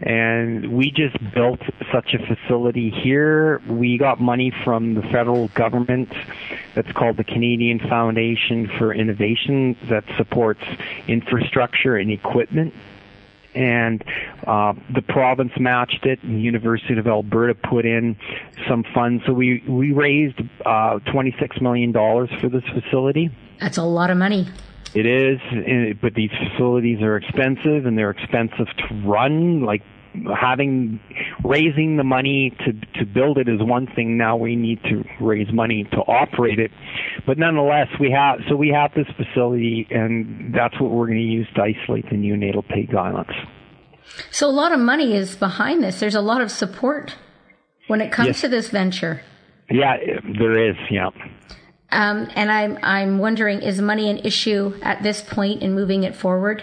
[0.00, 1.60] And we just built
[1.92, 3.62] such a facility here.
[3.68, 6.12] We got money from the federal government
[6.74, 10.62] that's called the Canadian Foundation for Innovation that supports
[11.08, 12.74] infrastructure and equipment
[13.56, 14.04] and
[14.46, 16.22] uh, the province matched it.
[16.22, 18.16] And the University of Alberta put in
[18.68, 23.30] some funds, so we we raised uh, twenty six million dollars for this facility.
[23.58, 24.46] That's a lot of money.
[24.96, 29.60] It is, but these facilities are expensive and they're expensive to run.
[29.60, 29.82] Like
[30.40, 31.00] having
[31.44, 34.16] raising the money to to build it is one thing.
[34.16, 36.70] Now we need to raise money to operate it.
[37.26, 41.24] But nonetheless, we have so we have this facility, and that's what we're going to
[41.24, 43.34] use to isolate the neonatal pig islets.
[44.30, 46.00] So a lot of money is behind this.
[46.00, 47.16] There's a lot of support
[47.86, 48.40] when it comes yes.
[48.40, 49.20] to this venture.
[49.68, 49.96] Yeah,
[50.38, 50.76] there is.
[50.90, 51.10] Yeah.
[51.96, 56.14] Um, and I'm I'm wondering, is money an issue at this point in moving it
[56.14, 56.62] forward?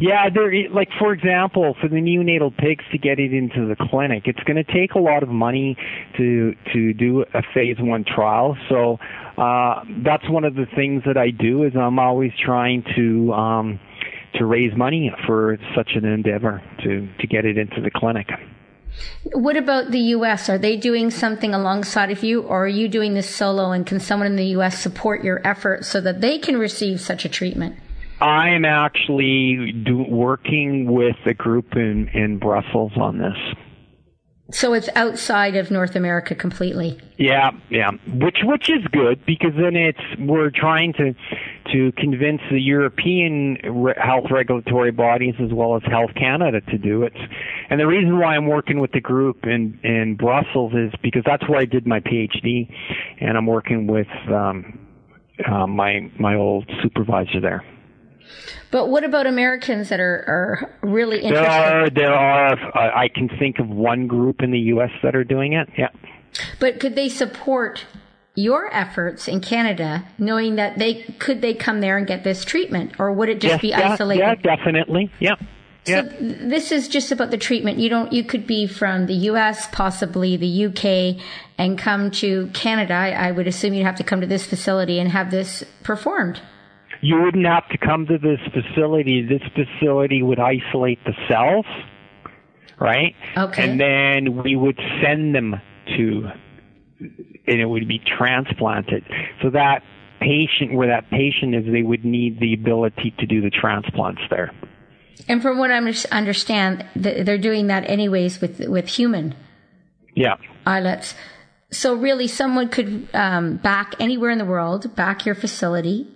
[0.00, 0.50] Yeah, there.
[0.68, 4.56] Like for example, for the neonatal pigs to get it into the clinic, it's going
[4.56, 5.76] to take a lot of money
[6.16, 8.56] to to do a phase one trial.
[8.68, 8.98] So
[9.40, 13.80] uh, that's one of the things that I do is I'm always trying to um,
[14.34, 18.26] to raise money for such an endeavor to to get it into the clinic.
[19.32, 20.48] What about the U.S.?
[20.48, 23.70] Are they doing something alongside of you, or are you doing this solo?
[23.72, 24.78] And can someone in the U.S.
[24.78, 27.76] support your effort so that they can receive such a treatment?
[28.20, 33.36] I'm actually do, working with a group in, in Brussels on this.
[34.52, 37.00] So it's outside of North America completely.
[37.16, 37.90] Yeah, yeah.
[38.06, 41.14] Which which is good because then it's we're trying to
[41.72, 43.56] to convince the European
[43.96, 47.14] health regulatory bodies as well as Health Canada to do it.
[47.70, 51.48] And the reason why I'm working with the group in in Brussels is because that's
[51.48, 52.72] where I did my PhD,
[53.20, 54.78] and I'm working with um,
[55.46, 57.64] uh, my my old supervisor there.
[58.70, 61.44] But what about Americans that are, are really interested?
[61.44, 62.96] There are, there are.
[62.96, 64.90] I can think of one group in the U.S.
[65.02, 65.68] that are doing it.
[65.76, 65.88] Yeah.
[66.58, 67.84] But could they support
[68.34, 72.92] your efforts in Canada, knowing that they could they come there and get this treatment,
[72.98, 74.20] or would it just yes, be isolated?
[74.20, 75.10] Yeah, definitely.
[75.20, 75.36] Yeah.
[75.84, 77.78] So this is just about the treatment.
[77.78, 78.12] You don't.
[78.12, 81.20] You could be from the U.S., possibly the UK,
[81.58, 82.94] and come to Canada.
[82.94, 86.40] I, I would assume you'd have to come to this facility and have this performed
[87.02, 89.26] you wouldn't have to come to this facility.
[89.26, 91.66] This facility would isolate the cells,
[92.80, 93.14] right?
[93.36, 93.68] Okay.
[93.68, 95.60] And then we would send them
[95.96, 96.30] to,
[97.46, 99.04] and it would be transplanted.
[99.42, 99.82] So that
[100.20, 104.52] patient, where that patient is, they would need the ability to do the transplants there.
[105.28, 105.76] And from what I
[106.10, 109.34] understand, they're doing that anyways with with human
[110.14, 110.36] yeah.
[110.66, 111.14] islets.
[111.70, 116.08] So really, someone could um, back anywhere in the world, back your facility,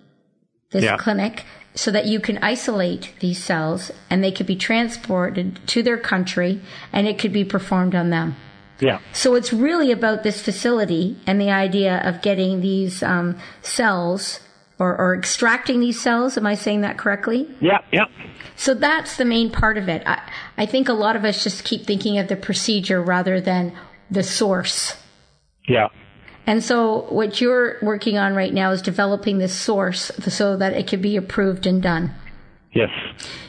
[0.71, 0.97] this yeah.
[0.97, 1.45] clinic
[1.77, 6.61] so that you can isolate these cells and they could be transported to their country
[6.93, 8.35] and it could be performed on them.
[8.81, 8.99] Yeah.
[9.13, 14.41] So it's really about this facility and the idea of getting these um, cells
[14.79, 16.37] or, or extracting these cells.
[16.37, 17.49] Am I saying that correctly?
[17.61, 18.05] Yeah, yeah.
[18.57, 20.03] So that's the main part of it.
[20.07, 20.21] I,
[20.59, 23.73] I think a lot of us just keep thinking of the procedure rather than
[24.11, 24.97] the source.
[25.67, 25.89] Yeah.
[26.47, 30.87] And so what you're working on right now is developing this source so that it
[30.87, 32.15] can be approved and done.
[32.73, 32.91] Yes.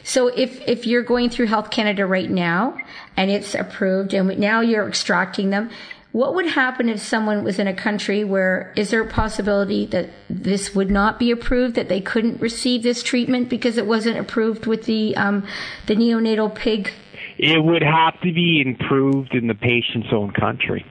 [0.04, 2.78] So if, if you're going through Health Canada right now
[3.18, 5.70] and it's approved and now you're extracting them,
[6.12, 10.10] what would happen if someone was in a country where is there a possibility that
[10.30, 14.66] this would not be approved, that they couldn't receive this treatment because it wasn't approved
[14.66, 15.46] with the um,
[15.88, 16.92] the neonatal pig?
[17.38, 20.86] It would have to be improved in the patient's own country.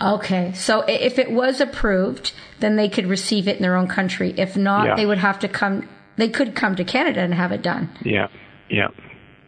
[0.00, 4.32] Okay, so if it was approved, then they could receive it in their own country.
[4.36, 4.94] If not, Yeah.
[4.96, 5.88] they would have to come.
[6.16, 7.90] They could come to Canada and have it done.
[8.02, 8.28] Yeah,
[8.68, 8.88] yeah.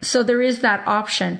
[0.03, 1.39] So there is that option.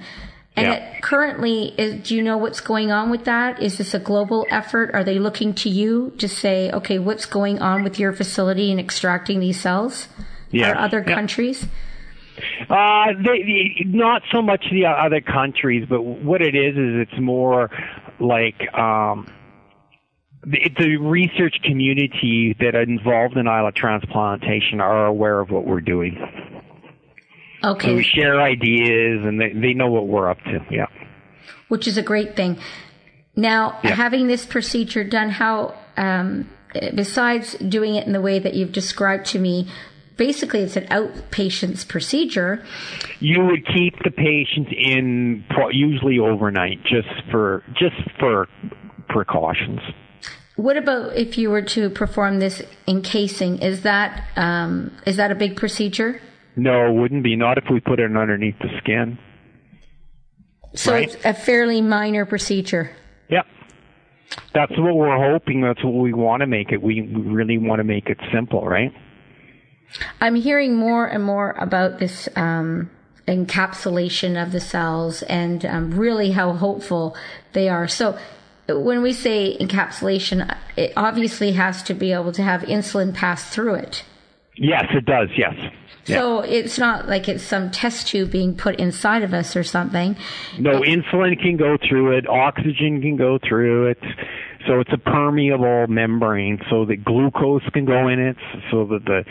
[0.57, 0.73] And Yeah.
[0.75, 3.63] it currently, is, do you know what's going on with that?
[3.63, 4.91] Is this a global effort?
[4.95, 8.79] Are they looking to you to say, okay, what's going on with your facility in
[8.79, 10.09] extracting these cells?
[10.51, 10.73] Yeah.
[10.73, 11.15] Are other Yeah.
[11.15, 11.67] countries?
[12.69, 17.21] Uh, they, they- not so much the other countries, but what it is is it's
[17.21, 17.71] more
[18.19, 19.27] like um,
[20.45, 25.81] the, the research community that are involved in islet transplantation are aware of what we're
[25.83, 26.17] doing.
[27.63, 30.65] So Okay, we share ideas, and they they know what we're up to.
[30.71, 30.87] Yeah.
[31.69, 32.59] which is a great thing.
[33.37, 33.95] Now, Yeah.
[33.95, 36.49] having this procedure done, how, um,
[36.97, 39.69] besides doing it in the way that you've described to me,
[40.17, 42.63] basically it's an outpatient's procedure.
[43.21, 48.49] You would keep the patient in pro- usually overnight, just for just for
[49.09, 49.81] precautions.
[50.57, 53.59] What about if you were to perform this encasing?
[53.63, 56.21] Is that um, is that a big procedure?
[56.57, 57.37] No, it wouldn't be.
[57.37, 59.19] Not if we put it underneath the skin.
[60.75, 61.05] So Right.
[61.05, 62.91] it's a fairly minor procedure.
[63.29, 63.47] Yep.
[64.55, 65.61] That's what we're hoping.
[65.63, 66.81] That's what we want to make it.
[66.83, 68.93] We we really want to make it simple, right?
[70.21, 72.91] I'm hearing more and more about this um,
[73.27, 77.17] encapsulation of the cells and um, really how hopeful
[77.53, 77.89] they are.
[77.89, 78.17] So
[78.69, 83.75] when we say encapsulation, it obviously has to be able to have insulin pass through
[83.75, 84.05] it.
[84.57, 85.29] Yes, it does.
[85.37, 85.55] Yes.
[86.07, 86.17] Yeah.
[86.17, 90.17] So it's not like it's some test tube being put inside of us or something.
[90.59, 92.29] No, insulin can go through it.
[92.29, 93.99] Oxygen can go through it.
[94.67, 98.37] So it's a permeable membrane, so that glucose can go in it,
[98.71, 99.25] so that the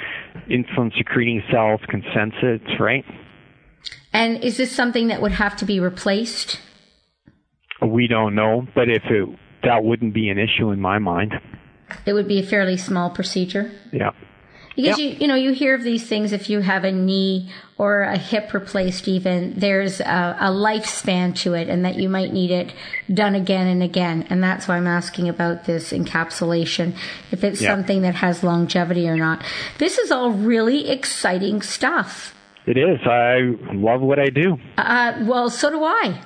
[0.50, 2.62] insulin secreting cells can sense it.
[2.80, 3.06] Right?
[4.12, 6.60] And is this something that would have to be replaced?
[7.82, 9.30] We don't know, but if it
[9.64, 11.34] that wouldn't be an issue in my mind.
[12.06, 13.72] It would be a fairly small procedure.
[13.92, 14.12] Yeah.
[14.82, 15.12] Because Yep.
[15.14, 18.18] you you know you hear of these things if you have a knee or a
[18.18, 22.72] hip replaced even there's a, a lifespan to it and that you might need it
[23.14, 26.94] done again and again and that's why I'm asking about this encapsulation
[27.32, 27.74] if it's Yeah.
[27.76, 29.44] something that has longevity or not.
[29.80, 32.34] This is all really exciting stuff.
[32.70, 33.00] It is.
[33.04, 34.60] I love what I do.
[34.78, 36.22] Uh, well, so do I.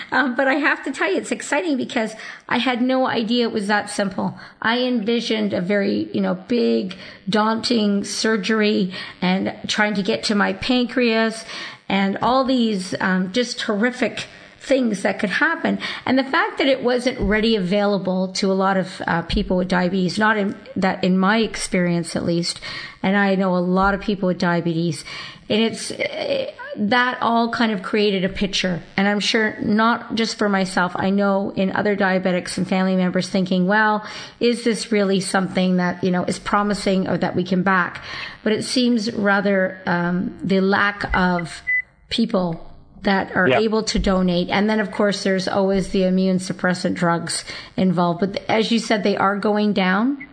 [0.12, 2.14] um, but I have to tell you, it's exciting because
[2.48, 4.38] I had no idea it was that simple.
[4.62, 6.96] I envisioned a very, you know, big,
[7.28, 11.44] daunting surgery and trying to get to my pancreas
[11.86, 14.26] and all these um, just horrific
[14.64, 15.78] things that could happen.
[16.06, 19.68] And the fact that it wasn't ready available to a lot of uh, people with
[19.68, 22.60] diabetes, not in that in my experience at least,
[23.02, 25.04] and I know a lot of people with diabetes,
[25.50, 28.82] and it's eh, that all kind of created a picture.
[28.96, 33.28] And I'm sure not just for myself, I know in other diabetics and family members
[33.28, 34.04] thinking, well,
[34.40, 38.02] is this really something that, you know, is promising or that we can back?
[38.42, 41.62] But it seems rather um, the lack of
[42.08, 42.73] people
[43.04, 43.60] that are Yeah.
[43.60, 44.48] able to donate.
[44.50, 47.44] And then, of course, there's always the immune suppressant drugs
[47.76, 48.20] involved.
[48.20, 50.26] But as you said, they are going down,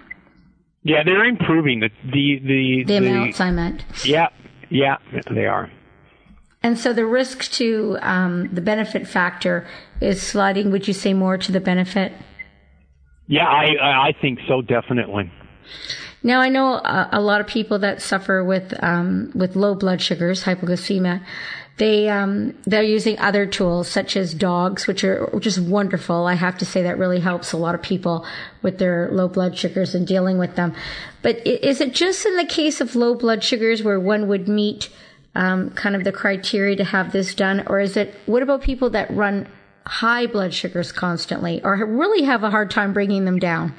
[0.83, 3.85] Yeah, they're improving the the the, the amounts I meant.
[4.03, 4.29] Yeah,
[4.69, 4.97] yeah,
[5.29, 5.69] they are.
[6.63, 9.67] And so the risk to um, the benefit factor
[9.99, 12.13] is sliding, would you say, more to the benefit?
[13.27, 15.31] Yeah, I I I think so definitely.
[16.23, 20.01] Now I know a, a lot of people that suffer with um, with low blood
[20.01, 21.21] sugars, hypoglycemia.
[21.77, 26.27] They um, they're using other tools such as dogs, which are is wonderful.
[26.27, 28.25] I have to say that really helps a lot of people
[28.61, 30.75] with their low blood sugars and dealing with them.
[31.21, 34.89] But is it just in the case of low blood sugars where one would meet
[35.33, 38.89] um, kind of the criteria to have this done, or is it what about people
[38.91, 39.47] that run
[39.85, 43.73] high blood sugars constantly or really have a hard time bringing them down?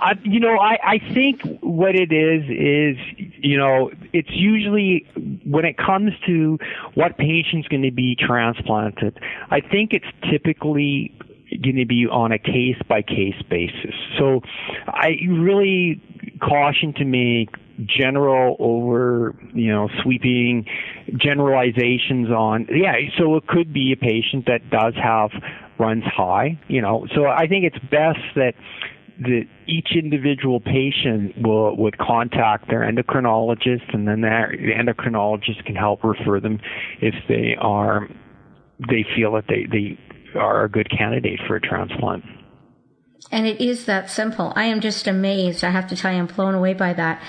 [0.00, 2.96] Uh, you know, I, I think what it is is,
[3.38, 5.06] you know, it's usually
[5.44, 6.58] when it comes to
[6.94, 9.18] what patient's going to be transplanted,
[9.50, 11.16] I think it's typically
[11.62, 13.94] going to be on a case by case basis.
[14.18, 14.40] So
[14.86, 16.00] I really
[16.40, 17.50] caution to make
[17.86, 20.66] general over, you know, sweeping
[21.16, 25.30] generalizations on, yeah, so it could be a patient that does have
[25.78, 28.54] runs high, you know, so I think it's best that
[29.20, 35.76] that each individual patient will would contact their endocrinologist and then their, the endocrinologist can
[35.76, 36.60] help refer them
[37.00, 38.08] if they are
[38.88, 39.98] they feel that they, they
[40.38, 42.24] are a good candidate for a transplant.
[43.30, 44.52] And it is that simple.
[44.56, 45.64] I am just amazed.
[45.64, 47.22] I have to tell you, I'm blown away by that.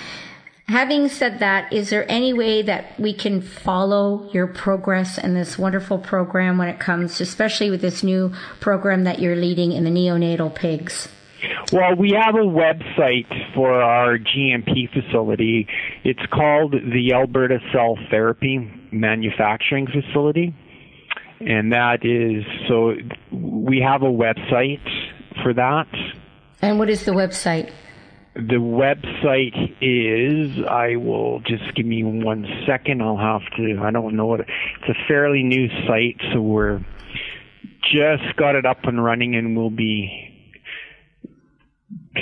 [0.67, 5.59] Having said that, is there any way that we can follow your progress in this
[5.59, 9.91] wonderful program when it comes, especially with this new program that you're leading in the
[9.91, 11.07] neonatal pigs?
[11.71, 15.67] Well, we have a website for our GMP facility.
[16.03, 20.55] It's called the Alberta Cell Therapy Manufacturing Facility.
[21.39, 22.95] And that is, so
[23.31, 24.79] we have a website
[25.43, 25.87] for that.
[26.61, 27.71] And what is the website?
[28.35, 33.01] The website is, I will just give me one second.
[33.01, 36.79] I'll have to, I don't know what, it's a fairly new site, so we're
[37.83, 40.24] just got it up and running and we'll be,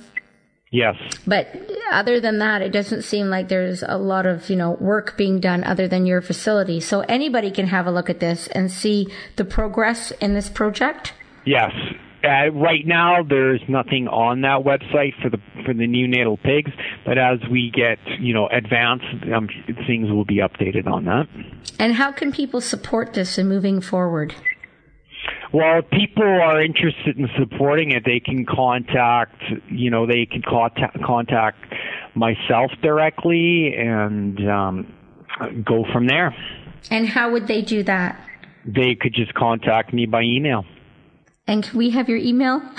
[0.71, 0.97] Yes.
[1.27, 1.49] But
[1.91, 5.41] other than that, it doesn't seem like there's a lot of, you know, work being
[5.41, 6.81] done other than your facility.
[6.81, 11.14] So anybody can have a look at this and see the progress in this project?
[11.47, 11.73] Yes.
[12.23, 16.73] Uh, right now, there's nothing on that website for the for the neonatal pigs,
[17.07, 19.49] but as we get you know advanced, um,
[19.87, 21.29] things will be updated on that.
[21.79, 24.35] And how can people support this and moving forward?
[25.53, 28.05] Well, people are interested in supporting it.
[28.05, 31.59] They can contact, you know, they can contact contact
[32.14, 34.94] myself directly and um,
[35.64, 36.34] go from there.
[36.90, 38.20] And how would they do that?
[38.66, 40.64] They could just contact me by email.
[41.46, 42.62] And can we have your email?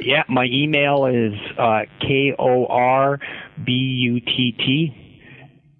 [0.00, 3.20] Yeah, my email is uh, k o r
[3.64, 5.30] b u t t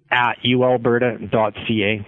[0.09, 2.07] at ualberta.ca.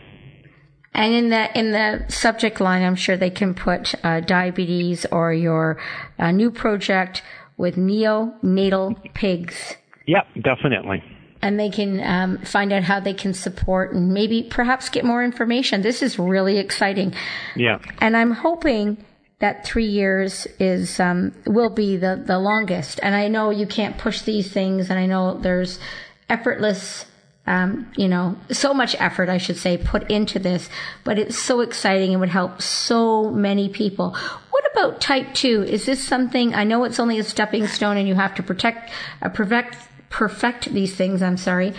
[0.97, 5.31] And in the in the subject line, I'm sure they can put uh, diabetes or
[5.31, 5.79] your
[6.17, 7.21] uh, new project
[7.55, 9.75] with neonatal pigs.
[10.07, 11.03] Yep, definitely.
[11.39, 15.23] And they can um, find out how they can support and maybe perhaps get more
[15.23, 15.83] information.
[15.83, 17.13] This is really exciting.
[17.55, 17.77] Yeah.
[18.01, 18.97] And I'm hoping
[19.37, 22.99] that three years is um, will be the the longest.
[23.03, 25.79] And I know you can't push these things, and I know there's
[26.27, 27.05] effortless
[27.47, 30.69] um, you know, so much effort, I should say, put into this,
[31.05, 34.15] but it's so exciting and would help so many people.
[34.51, 35.63] What about type 2?
[35.63, 38.91] Is this something, I know it's only a stepping stone and you have to protect,
[39.21, 39.77] uh, perfect,
[40.09, 41.73] perfect these things, I'm sorry.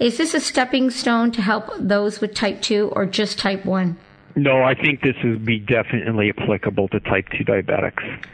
[0.00, 3.96] Is this a stepping stone to help those with type 2 or just type 1?
[4.34, 8.24] No, I think this would be definitely applicable to type 2 diabetics.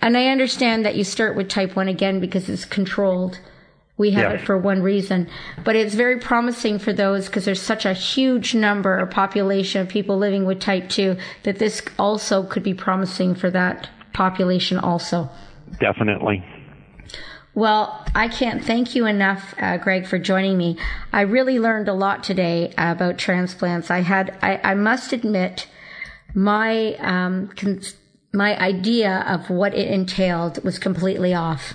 [0.00, 3.40] And I understand that you start with type 1 again because it's controlled.
[3.96, 5.28] We have it for one reason,
[5.62, 9.88] but it's very promising for those because there's such a huge number or population of
[9.88, 15.30] people living with type 2 that this also could be promising for that population also.
[15.78, 16.44] Definitely.
[17.54, 20.76] Well, I can't thank you enough, uh, Greg, for joining me.
[21.12, 23.92] I really learned a lot today about transplants.
[23.92, 25.68] I had, I, I must admit,
[26.34, 27.50] my um,
[28.32, 31.74] my idea of what it entailed was completely off.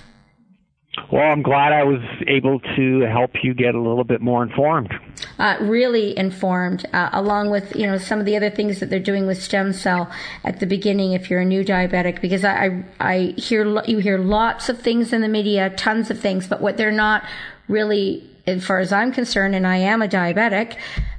[1.12, 4.94] Well, I'm glad I was able to help you get a little bit more informed.
[5.38, 9.00] Uh, really informed, uh, along with you know some of the other things that they're
[9.00, 10.12] doing with stem cell
[10.44, 11.14] at the beginning.
[11.14, 15.14] If you're a new diabetic, because I I, I hear you hear lots of things
[15.14, 17.24] in the media, tons of things, but what they're not
[17.68, 20.76] really, as far as I'm concerned, and I am a diabetic,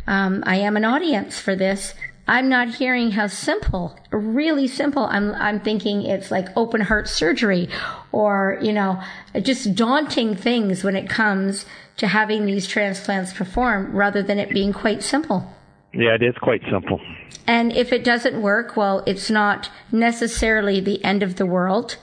[0.06, 1.94] um, I am an audience for this.
[2.30, 5.06] I'm not hearing how simple, really simple.
[5.06, 7.68] I'm, I'm thinking it's like open heart surgery
[8.12, 9.02] or, you know,
[9.42, 11.66] just daunting things when it comes
[11.96, 15.52] to having these transplants performed rather than it being quite simple.
[15.92, 17.00] Yeah, it is quite simple.
[17.48, 21.96] And if it doesn't work, well, it's not necessarily the end of the world.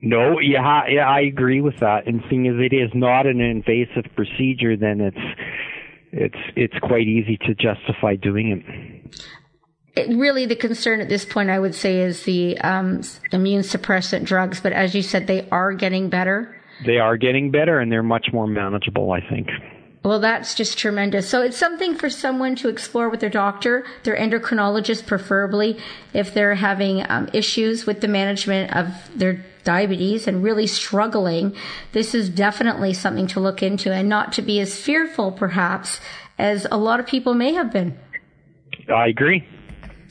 [0.00, 2.06] No, yeah, yeah, I agree with that.
[2.06, 5.40] And seeing as it is not an invasive procedure, then it's
[6.12, 9.20] it's it's quite easy to justify doing it.
[9.98, 14.24] It, really the concern at this point, I would say, is the um, immune suppressant
[14.24, 14.60] drugs.
[14.60, 16.54] But as you said, they are getting better.
[16.86, 19.12] They are getting better, and they're much more manageable.
[19.12, 19.48] I think.
[20.04, 21.28] Well, that's just tremendous.
[21.28, 25.76] So it's something for someone to explore with their doctor, their endocrinologist, preferably,
[26.14, 31.54] if they're having um, issues with the management of their diabetes and really struggling.
[31.92, 36.00] This is definitely something to look into and not to be as fearful, perhaps,
[36.38, 37.98] as a lot of people may have been.
[38.88, 39.46] I agree.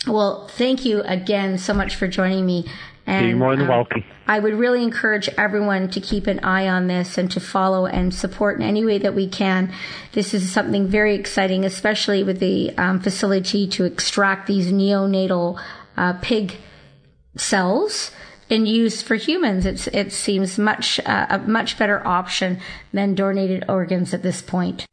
[0.05, 2.65] Well, thank you again so much for joining me.
[3.05, 4.03] And, You're more than uh, welcome.
[4.27, 8.13] I would really encourage everyone to keep an eye on this and to follow and
[8.13, 9.73] support in any way that we can.
[10.11, 15.57] This is something very exciting, especially with the um, facility to extract these neonatal
[15.95, 16.57] uh, pig
[17.37, 18.11] cells
[18.49, 19.65] and use for humans.
[19.65, 22.59] It's, it seems much uh, a much better option
[22.91, 24.85] than donated organs at this point.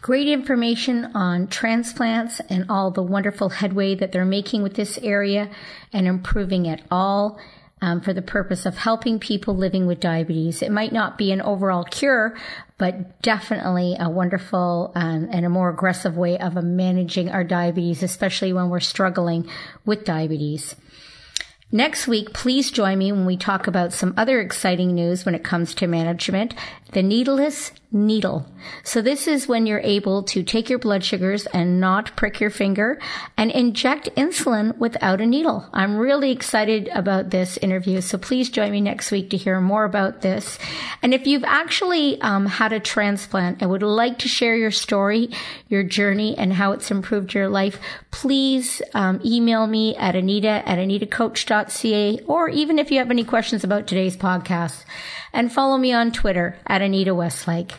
[0.00, 5.50] Great information on transplants and all the wonderful headway that they're making with this area
[5.92, 7.38] and improving it all
[7.80, 10.62] um, for the purpose of helping people living with diabetes.
[10.62, 12.36] It might not be an overall cure,
[12.78, 18.52] but definitely a wonderful um, and a more aggressive way of managing our diabetes, especially
[18.52, 19.48] when we're struggling
[19.84, 20.76] with diabetes.
[21.72, 25.42] Next week, please join me when we talk about some other exciting news when it
[25.42, 26.54] comes to management.
[26.92, 28.46] The needleless needle.
[28.84, 32.50] So this is when you're able to take your blood sugars and not prick your
[32.50, 32.98] finger
[33.36, 35.68] and inject insulin without a needle.
[35.72, 38.00] I'm really excited about this interview.
[38.00, 40.58] So please join me next week to hear more about this.
[41.02, 45.30] And if you've actually um, had a transplant and would like to share your story,
[45.68, 47.78] your journey, and how it's improved your life,
[48.10, 53.64] please um, email me at anita at anitacoach.ca or even if you have any questions
[53.64, 54.84] about today's podcast
[55.32, 57.72] and follow me on Twitter at Anita Westlake.